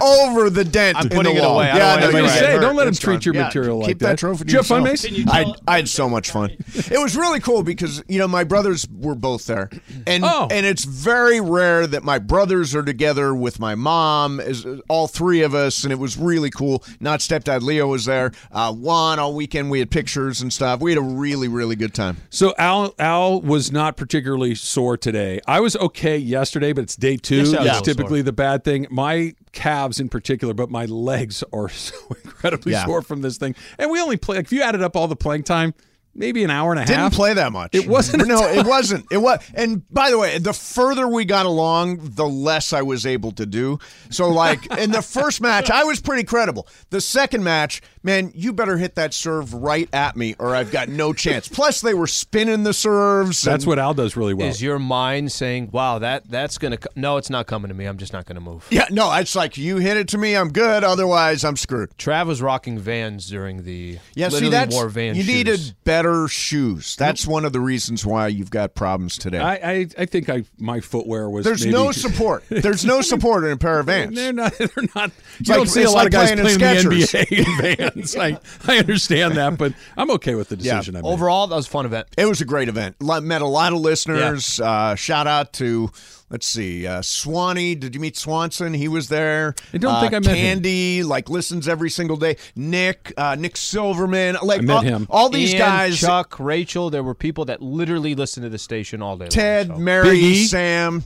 [0.00, 1.56] over the dent I'm in putting the it wall.
[1.56, 1.70] away.
[1.70, 2.38] I don't Yeah, I was right.
[2.40, 3.22] say, don't let him treat fine.
[3.22, 4.18] your Yeah, material like keep that.
[4.18, 5.28] trophy to Did you have fun, yourself.
[5.28, 6.50] I, I had so much fun.
[6.74, 9.70] It was really cool because you know my brothers were both there,
[10.06, 10.48] and Oh.
[10.50, 15.42] and it's very rare that my brothers are together with my mom, is all three
[15.42, 16.84] of us, and it was really cool.
[17.00, 18.32] Not stepdad Leo was there.
[18.50, 19.70] Uh, Juan all weekend.
[19.70, 20.80] We had pictures and stuff.
[20.80, 22.16] We had a really really good time.
[22.30, 25.40] So Al Al was not particularly sore today.
[25.46, 26.41] I was okay yesterday,
[26.72, 27.36] but it's day two.
[27.38, 28.86] Yesterday I was That's a typically the bad thing.
[28.90, 32.84] My calves in particular, but my legs are so incredibly Yeah.
[32.84, 33.54] sore from this thing.
[33.78, 34.36] And we only play.
[34.36, 35.74] Like, if you added up all the playing time,
[36.14, 36.88] maybe an hour and a half.
[36.88, 37.74] Didn't play that much.
[37.74, 39.06] It wasn't No, it wasn't.
[39.10, 39.40] It was.
[39.54, 43.46] And by the way, the further we got along, the less I was able to
[43.46, 43.78] do.
[44.10, 46.66] So, like in the first match, I was pretty credible.
[46.90, 50.88] The second match, man, you better hit that serve right at me, or I've got
[50.88, 51.48] no chance.
[51.48, 53.40] Plus, they were spinning the serves.
[53.42, 54.48] That's what Al does really well.
[54.48, 56.76] Is your mind saying, "Wow, that that's gonna"?
[56.78, 57.86] Co- no, it's not coming to me.
[57.86, 58.66] I'm just not gonna move.
[58.70, 60.84] Yeah, no, it's like you hit it to me, I'm good.
[60.84, 61.90] Otherwise, I'm screwed.
[61.98, 63.98] Trav was rocking Vans during the.
[64.14, 65.34] Yeah, see, that's wore Vans you shoes.
[65.34, 66.96] needed better shoes.
[66.96, 69.38] That's one of the reasons why you've got problems today.
[69.38, 71.44] I, I I think I my footwear was.
[71.44, 72.44] There's maybe- no support.
[72.48, 74.14] There's no support in a pair of Vans.
[74.14, 74.52] They're not.
[74.58, 75.10] They're not.
[75.40, 77.78] You like- don't see a lot like of guys playing playing, in in the NBA
[77.78, 78.16] in Vans.
[78.16, 80.96] I I understand that, but I'm okay with the decision.
[80.96, 81.08] I made.
[81.08, 82.08] Overall, that was a fun event.
[82.16, 82.96] It was a great event.
[83.00, 84.60] Met a lot of listeners.
[84.60, 85.90] Uh, shout out to
[86.32, 87.76] let's see, uh, Swanee.
[87.76, 88.74] Did you meet Swanson?
[88.74, 89.54] He was there.
[89.72, 90.34] I don't Uh, think I met him.
[90.36, 92.36] Candy, like listens every single day.
[92.56, 95.06] Nick, uh, Nick Silverman, like I met all, him.
[95.10, 96.00] all these Ian, guys.
[96.00, 99.28] Chuck, Rachel, there were people that literally listened to the station all day.
[99.28, 99.84] Ted, long, so.
[99.84, 100.44] Mary, Big E?
[100.46, 101.04] Sam,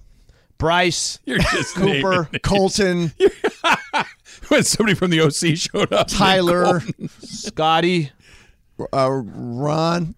[0.59, 3.13] Bryce, You're just Cooper, Colton,
[4.49, 6.07] when somebody from the OC showed up.
[6.09, 6.81] Tyler,
[7.21, 8.11] Scotty,
[8.93, 10.15] uh, Ron.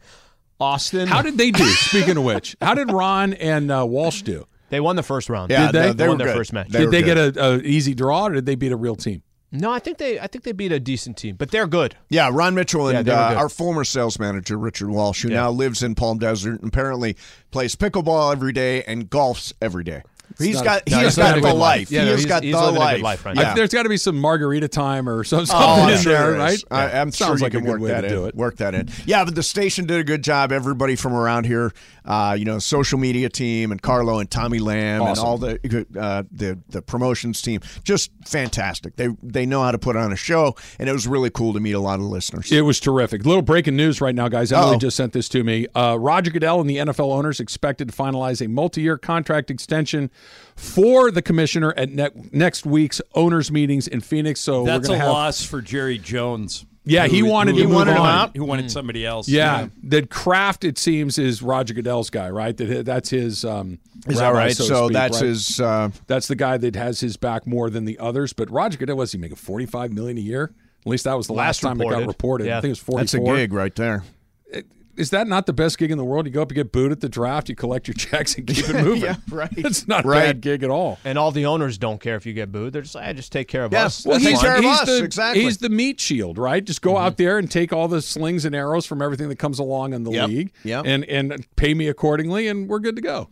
[0.61, 1.07] Austin.
[1.07, 1.63] How did they do?
[1.65, 4.45] Speaking of which, how did Ron and uh, Walsh do?
[4.71, 5.51] They won the first round?
[5.51, 5.87] Yeah, Did they?
[5.89, 6.37] they, They were won their good.
[6.37, 6.69] first match.
[6.69, 7.35] They did they good.
[7.35, 9.23] get a, a easy draw, or did they beat a real team?
[9.51, 10.21] No, I think they.
[10.21, 11.97] I think they beat a decent team, but they're good.
[12.11, 15.37] Yeah, Ron Mitchell and they were uh, our former sales manager Richard Walsh, who Yeah.
[15.37, 17.17] now lives in Palm Desert and apparently
[17.51, 20.03] plays pickleball every day and golfs every day.
[20.39, 21.55] He's not- got no, he has he's got the life.
[21.57, 21.91] life.
[21.91, 22.97] Yeah, he no, has got he's the living a life.
[22.97, 23.55] good life right I- Yeah.
[23.55, 26.31] there's got to be some margarita time or some- Oh, something I'm in sure there,
[26.33, 26.65] there right?
[26.71, 28.13] I, I'm sure Sounds you like a can good work way that to in.
[28.13, 28.35] do it.
[28.35, 28.89] Work that in.
[29.07, 30.53] Yeah, but the station did a good job.
[30.53, 31.73] Everybody from around here,
[32.05, 35.59] uh, you know, social media team and Carlo and Tommy Lamb and all the
[35.99, 38.97] uh, the the promotions team, just fantastic.
[38.97, 41.61] They they know how to put on a show, and it was really cool to
[41.61, 42.51] meet a lot of listeners.
[42.53, 43.25] It was terrific.
[43.27, 44.53] Little breaking news right now, guys.
[44.53, 44.79] Emily Uh-oh.
[44.79, 45.67] just sent this to me.
[45.75, 50.11] Uh, Roger Goodell and the NFL owners expected to finalize a multi-year contract extension
[50.57, 54.41] for the commissioner at ne- next week's owners meetings in Phoenix.
[54.41, 56.65] So That's we're a gonna have loss for Jerry Jones.
[56.85, 58.09] Yeah, he wanted who to move wanted him on.
[58.09, 58.37] out.
[58.37, 59.29] Who wanted somebody else?
[59.29, 62.57] Yeah, that Kraft it seems is Roger Goodell's guy, right?
[62.57, 63.45] That that's his.
[63.45, 64.57] Um, Is that right?
[64.57, 65.29] So, So speak, that's right?
[65.29, 65.61] his.
[65.61, 68.33] Uh, That's the guy that has his back more than the others.
[68.33, 70.55] But Roger Goodell was he making forty five million a year?
[70.81, 72.07] At least that was the last, Last time it got reported.
[72.09, 72.49] reported.
[72.53, 74.05] I think it was forty that's a gig right there.
[74.99, 76.27] Is that not the best gig in the world?
[76.27, 78.69] You go up, you get booed at the draft, you collect your checks, and keep
[78.69, 79.03] it moving.
[79.03, 79.49] Yeah, right.
[79.57, 80.99] It's not a bad gig at all.
[81.05, 82.73] And all the owners don't care if you get booed.
[82.73, 83.87] They're just like, "I just take care of Yeah.
[83.87, 84.05] us.
[84.05, 85.45] Well, That's he's care of us, the, exactly.
[85.45, 86.65] He's the meat shield, right?
[86.65, 87.05] Just go mm-hmm.
[87.05, 90.03] out there and take all the slings and arrows from everything that comes along in
[90.03, 90.29] the Yep.
[90.29, 90.85] league, Yep.
[90.87, 93.29] and and pay me accordingly, and we're good to go.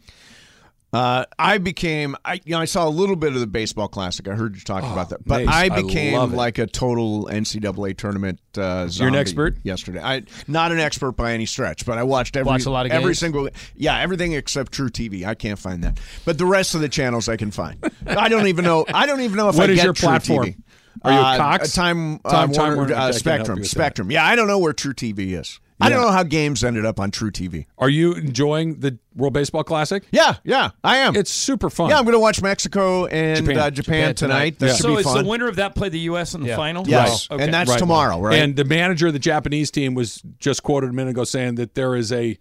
[0.96, 4.28] Uh, I became, I you know, I saw a little bit of the baseball classic.
[4.28, 6.34] I heard you talking about that, but Mace, I I became it.
[6.34, 8.40] like a total NCAA tournament.
[8.56, 9.56] Uh, You're an expert?
[9.62, 10.00] yesterday.
[10.02, 12.92] I not an expert by any stretch, but I watched every Watch a lot of
[12.92, 15.26] every single yeah everything except truTV.
[15.26, 17.78] I can't find that, but the rest of the channels I can find.
[18.06, 18.86] I don't even know.
[18.92, 20.46] I don't even know if What I is get your True platform?
[20.46, 20.56] TV.
[21.02, 21.74] Are you uh, Cox?
[21.74, 23.64] Time, uh, Time- Time Warner, Warner, uh, I can't help you Spectrum.
[23.64, 24.10] Spectrum.
[24.10, 25.60] Yeah, I don't know where truTV is.
[25.80, 27.66] I don't know how games ended up on truTV.
[27.78, 30.02] Are you enjoying the World Baseball Classic?
[30.10, 31.14] Yeah, yeah, I am.
[31.16, 31.90] It's super fun.
[31.90, 33.58] yeah, I'm going to watch Mexico and Japan.
[33.58, 34.14] uh, Japan, Japan tonight.
[34.14, 34.58] tonight.
[34.58, 34.72] That Yeah.
[34.74, 35.24] should So be is fun.
[35.24, 36.34] the winner of that play the U.S.
[36.34, 36.56] in the Yeah.
[36.56, 36.86] final?
[36.88, 37.44] Yes, Okay.
[37.44, 37.78] and that's Right.
[37.78, 38.38] tomorrow, right?
[38.38, 41.74] And the manager of the Japanese team was just quoted a minute ago saying that
[41.74, 42.38] there is a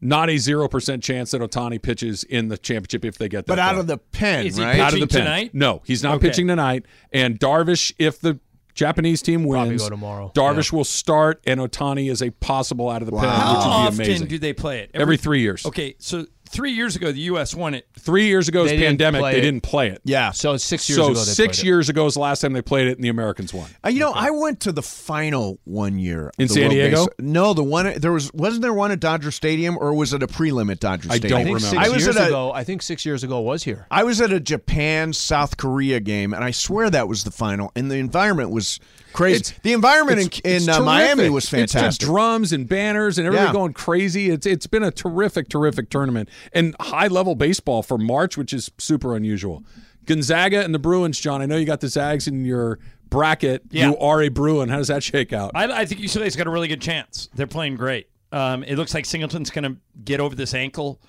[0.00, 3.52] not a zero percent chance that Otani pitches in the championship if they get that.
[3.52, 3.80] but out far.
[3.80, 4.70] of the pen, Is he right?
[4.76, 5.18] pitching out of the pen.
[5.24, 5.50] tonight?
[5.54, 6.28] No, he's not Okay.
[6.28, 6.86] pitching tonight.
[7.12, 8.38] And Darvish, if the
[8.78, 10.30] Japanese team Probably wins, go tomorrow.
[10.36, 13.72] Darvish will start, and Otani is a possible out of the pen, How which would
[13.72, 14.26] often be amazing.
[14.28, 14.90] do they play it?
[14.94, 15.66] Every three years.
[15.66, 17.54] Okay, so three years ago the U.S.
[17.54, 17.86] won it.
[17.98, 19.20] Three years ago was They didn't pandemic.
[19.20, 19.42] play They it.
[19.42, 20.00] didn't play it.
[20.04, 20.30] yeah.
[20.32, 21.14] So it's six years so ago.
[21.14, 21.68] They six played it.
[21.68, 23.68] years ago was the last time they played it, and the Americans won.
[23.84, 26.72] Uh, you know, I went to the final one year of In the San World
[26.72, 27.06] Diego?
[27.06, 30.22] Base- No, the one there was wasn't there one at Dodger Stadium or was it
[30.22, 31.38] a prelim at Dodger I Stadium?
[31.40, 31.76] I don't I think remember.
[31.76, 32.52] six I was years at a- ago.
[32.52, 33.86] I think six years ago was here.
[33.90, 37.72] I was at a Japan South Korea game, and I swear that was the final.
[37.76, 38.80] And the environment was
[39.18, 39.36] crazy.
[39.36, 41.32] It's- the environment It's- in, it's in uh, Miami terrific.
[41.32, 42.06] was It's just fantastic.
[42.06, 43.52] drums and banners and everything Yeah.
[43.52, 44.30] going crazy.
[44.30, 48.70] It's it's been a terrific, terrific tournament and high level baseball for March, which is
[48.78, 49.62] super unusual.
[50.06, 51.42] Gonzaga and the Bruins, John.
[51.42, 52.78] I know you got the Zags in your
[53.10, 53.62] bracket.
[53.70, 53.90] Yeah.
[53.90, 54.68] You are a Bruin.
[54.70, 55.50] How does that shake out?
[55.54, 57.28] I, I think UCLA's got a really good chance.
[57.34, 58.08] They're playing great.
[58.32, 61.00] Um, it looks like Singleton's going to get over this ankle.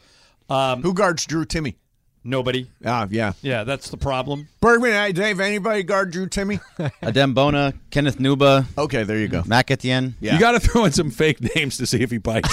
[0.49, 1.75] Um, Who guards Drew Timme?
[2.23, 2.67] Nobody.
[2.85, 3.33] Ah, yeah.
[3.41, 4.47] Yeah, that's the problem.
[4.59, 6.59] Bergman, hey, Dave, anybody guard Drew Timme?
[7.01, 9.43] Adem Bona, Kenneth Nwuba, okay, there you go.
[9.45, 10.15] Mac at Etienne.
[10.19, 10.33] Yeah.
[10.33, 12.49] You got to throw in some fake names to see if he bites.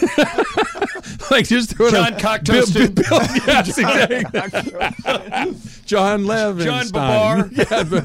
[1.30, 2.94] like just throw in John a, Cocktoaston.
[2.94, 5.54] Bill, Bill, yes, exactly.
[5.84, 6.64] John Levin.
[6.64, 7.48] John Babar.
[7.58, 8.04] Yeah, but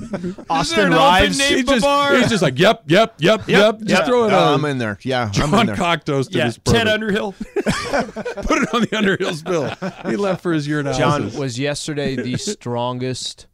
[0.50, 1.38] Austin an Reaves.
[1.38, 3.80] name he's, just, he's just like, yep, yep, yep, yep.
[3.80, 4.06] Just Yeah.
[4.06, 4.54] throw it Oh, on.
[4.60, 4.98] I'm in there.
[5.04, 5.76] Yeah, I'm in John there.
[5.76, 6.88] Cocktoast yeah, this Ted.
[6.88, 7.34] Underhill.
[7.34, 9.74] Put it on the Underhill's bill.
[10.10, 10.98] He left for his urinalysis.
[10.98, 13.48] John was yesterday the strongest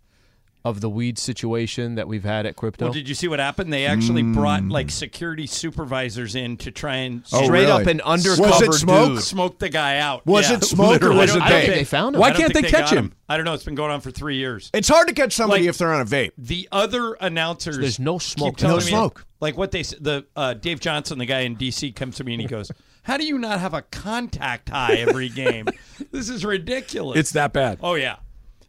[0.66, 2.86] of the weed situation that we've had at crypto.
[2.88, 3.72] Well, did you see what happened?
[3.72, 7.72] They actually brought like security supervisors in to try and Oh, Straight really?
[7.84, 9.10] up an Was undercover it smoke?
[9.10, 9.22] dude.
[9.24, 10.26] smoke the guy out.
[10.26, 10.57] Was Yeah.
[10.57, 11.49] it smoke or was it vape?
[11.62, 12.20] think- They found him.
[12.20, 13.14] Why can't think they catch got him?
[13.30, 13.53] I don't know.
[13.53, 14.70] It's been going on for three years.
[14.74, 16.32] It's hard to catch somebody Like- if they're on a vape.
[16.38, 18.57] the other announcers There's no smoke.
[18.57, 19.26] telling No me- smoke.
[19.39, 22.34] like what they s- the uh, Dave Johnson, the guy in DC, comes to me
[22.34, 22.70] and he goes,
[23.03, 25.68] "How do you not have a contact high every game?
[26.12, 27.80] this is ridiculous." It's that bad.
[27.82, 28.18] oh yeah,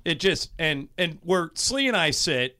[0.05, 2.59] it just and and where Sli and I sit,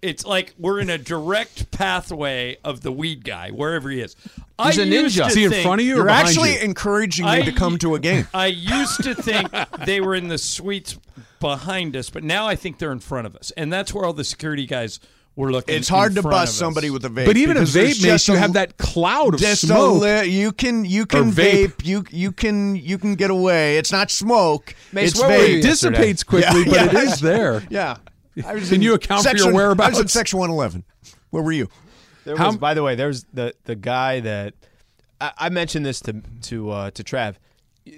[0.00, 4.14] it's like we're in a direct pathway of the weed guy wherever he is.
[4.62, 5.28] He's I a ninja.
[5.28, 6.60] Is he in front of you or You're behind actually you?
[6.60, 8.26] encouraging me I- to come to a game.
[8.34, 9.48] I used to think
[9.84, 10.98] they were in the suites
[11.40, 14.12] behind us, but now I think they're in front of us, and that's where all
[14.12, 14.98] the security guys
[15.38, 15.74] were looking.
[15.76, 17.26] It's hard in to front bust somebody with a vape.
[17.26, 20.02] But even a because there's vape makes you have that cloud of just smoke.
[20.02, 21.66] a li- you can you can vape.
[21.76, 21.86] vape.
[21.86, 23.78] you you can you can get away.
[23.78, 24.74] It's not smoke.
[24.92, 25.58] Mace, it's vape.
[25.58, 27.02] it dissipates quickly, Yeah, but yeah.
[27.02, 27.62] it is there.
[27.70, 27.96] Yeah.
[28.46, 30.84] I was Can in you account for your section- I was in section 111.
[31.30, 31.68] Where were you?
[32.24, 34.54] There How- was, by the way, there's the the guy that
[35.20, 37.34] I, I mentioned this to to uh, to Trav.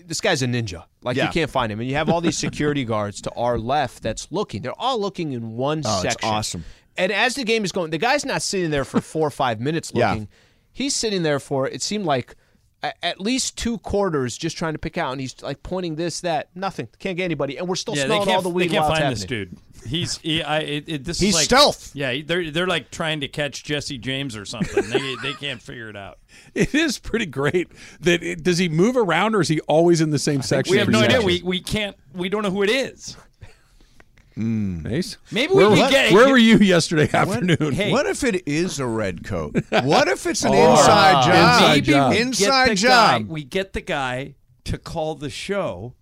[0.07, 0.85] This guy's a ninja.
[1.03, 1.27] Like Yeah.
[1.27, 4.29] you can't find him, and you have all these security guards to our left that's
[4.31, 4.63] looking.
[4.63, 6.29] They're all looking in one Oh, it's section.
[6.31, 6.65] awesome.
[7.01, 9.61] And as the game is going, the guy's not sitting there for four or five
[9.61, 10.01] minutes looking.
[10.01, 10.11] Yeah.
[10.13, 10.29] looking.
[10.73, 12.37] He's sitting there for it seemed like
[12.83, 16.21] a- at least two quarters just trying to pick out, and he's like pointing this,
[16.21, 16.89] that, nothing.
[16.99, 19.01] Can't get anybody, and we're still Yeah, smelling all the weed they can't while it's
[19.01, 19.57] find this dude.
[19.87, 21.95] He's he, I, it, it, this He's is like, stealth.
[21.95, 24.89] Yeah, they're they're like trying to catch Jesse James or something.
[24.91, 26.19] they they can't figure it out.
[26.55, 27.69] It is pretty great
[28.01, 30.71] that it, does he move around or is he always in the same section?
[30.73, 31.23] We have every no idea.
[31.23, 31.97] We we can't.
[32.15, 33.17] We don't know who it is.
[34.37, 35.17] Mace?
[35.33, 37.73] Maybe we where, could get- where were you yesterday afternoon?
[37.73, 37.91] Hey.
[37.93, 39.57] What if it is a red coat?
[39.83, 41.35] What if it's an Oh, inside job?
[41.35, 42.11] inside Maybe job.
[42.13, 43.23] we Inside get the job.
[43.29, 45.95] Guy, we get the guy to call the show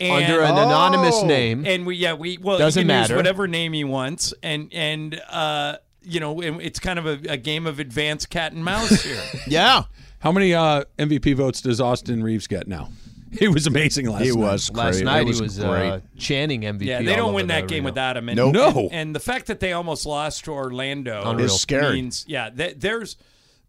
[0.00, 1.26] And, Under an anonymous Oh.
[1.26, 1.64] name.
[1.66, 3.16] and we yeah we well Doesn't he can use matter.
[3.16, 7.36] whatever name he wants and and uh you know it- it's kind of a, a
[7.36, 9.20] game of advanced cat and mouse here.
[9.46, 9.84] Yeah.
[10.20, 12.90] How many uh, MVP votes does Austin Reaves get now?
[13.38, 14.36] He was amazing last He night.
[14.38, 15.04] was Last great.
[15.04, 15.88] night It was he was great.
[15.90, 16.84] uh, chanting MVP.
[16.84, 17.84] Yeah, they don't win that game arena.
[17.86, 18.28] without him.
[18.28, 18.52] And, Nope.
[18.54, 18.68] No.
[18.70, 21.46] and, and the fact that they almost lost to Orlando Unreal.
[21.46, 21.94] Is scary.
[21.96, 23.16] means yeah, that there's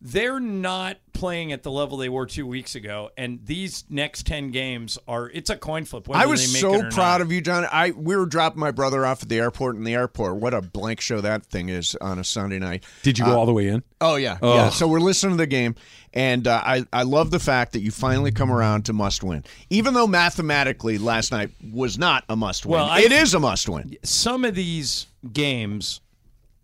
[0.01, 4.51] they're not playing at the level they were two weeks ago, and these next ten
[4.51, 6.07] games are it's a coin flip.
[6.09, 7.65] I was so proud of you, John.
[7.71, 10.37] I we were dropping my brother off at the airport in the airport.
[10.37, 12.83] What a blank show that thing is on a Sunday night.
[13.03, 13.83] Did you go all the way in?
[13.99, 14.69] Oh yeah, yeah.
[14.69, 15.75] So we're listening to the game,
[16.13, 19.43] and uh, I I love the fact that you finally come around to must win,
[19.69, 22.79] even though mathematically last night was not a must win.
[22.79, 23.97] Well, I- it is a must win.
[24.03, 25.99] some of these games.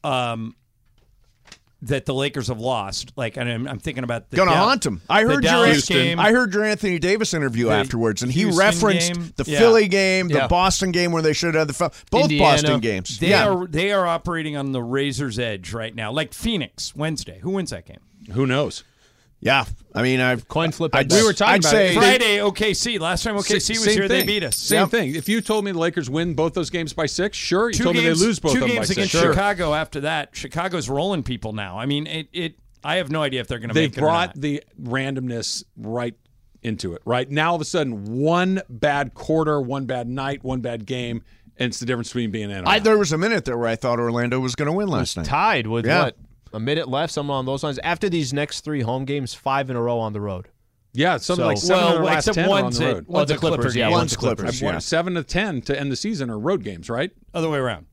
[0.05, 0.55] Um,
[1.85, 5.01] that the Lakers have lost, like, and I'm, I'm thinking about the Gonna haunt him.
[5.09, 6.19] I the heard your game.
[6.19, 9.33] I heard your Anthony Davis interview The afterwards, and he referenced game.
[9.35, 9.59] the Yeah.
[9.59, 10.47] Philly game, the Yeah.
[10.47, 12.43] Boston game where they should have had the both Indiana.
[12.53, 13.19] Boston games.
[13.19, 16.11] They yeah, are they are operating on the razor's edge right now.
[16.11, 17.39] Like Phoenix Wednesday.
[17.41, 17.99] Who wins that game?
[18.31, 18.83] Who knows?
[19.45, 19.63] Yeah.
[19.93, 20.93] I mean, I've Coin flip.
[20.93, 21.97] I'd, We were talking I'd about say it.
[21.97, 22.99] Friday, OKC.
[22.99, 24.57] Last time OKC was Same here, they beat us.
[24.57, 24.89] Same Yep.
[24.89, 25.15] thing.
[25.15, 27.69] If you told me the Lakers win both those games by six, sure.
[27.69, 29.23] You Two told games, me they lose both two of them games by against six.
[29.23, 29.31] Sure.
[29.33, 29.73] Chicago.
[29.73, 31.79] After that, Chicago's rolling people now.
[31.79, 32.27] I mean, it.
[32.33, 34.41] it I have no idea if they're going to They make it or brought not.
[34.41, 36.13] the randomness right
[36.61, 37.01] into it.
[37.05, 41.23] Right now, all of a sudden, one bad quarter, one bad night, one bad game,
[41.57, 42.57] and it's the difference between being in.
[42.57, 44.87] And I, there was a minute there where I thought Orlando was going to win
[44.87, 45.25] last night.
[45.25, 46.03] tied with Yeah.
[46.05, 46.17] what
[46.55, 47.77] a minute left, something on those lines.
[47.79, 50.47] After these next three home games, five in a row on the road.
[50.93, 52.89] yeah, something So- like seven well, of the last except ten are on one's the
[52.89, 53.07] it- road.
[53.07, 54.37] one's the a Clipper Clippers, yeah, one's One's the Clippers.
[54.43, 54.63] Clippers.
[54.63, 54.79] I've yeah.
[54.79, 57.11] seven to ten to end the season are road games, right?
[57.33, 57.85] Other way around.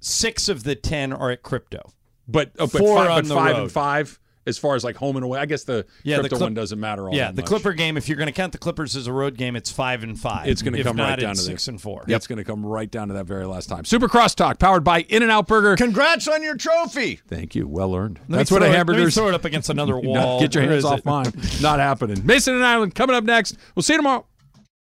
[0.00, 1.92] Six of the ten are at crypto.
[2.28, 3.62] But, oh, but Four five, on but the five road.
[3.62, 5.38] and five as far as like home and away.
[5.38, 7.46] I guess the Yeah, the Clip- one doesn't matter all yeah, the much.
[7.46, 7.96] Clipper game.
[7.96, 10.48] If you're going to count the Clippers as a road game, it's five and five.
[10.48, 11.72] It's going to come right down to six there.
[11.72, 12.04] and four.
[12.08, 13.84] It's going to come right down to that very last time.
[13.84, 15.76] Super Cross Talk, powered by In-N-Out Burger.
[15.76, 17.16] Congrats on your trophy.
[17.28, 17.66] Thank you.
[17.68, 18.20] Well earned.
[18.28, 19.14] Let That's what a it- hamburger Let me is.
[19.14, 20.40] throw it up against another Not- wall.
[20.40, 21.04] Get your hands off it?
[21.04, 21.32] mine.
[21.60, 22.24] Not happening.
[22.26, 23.56] Mason and Ireland coming up next.
[23.74, 24.26] We'll see you tomorrow.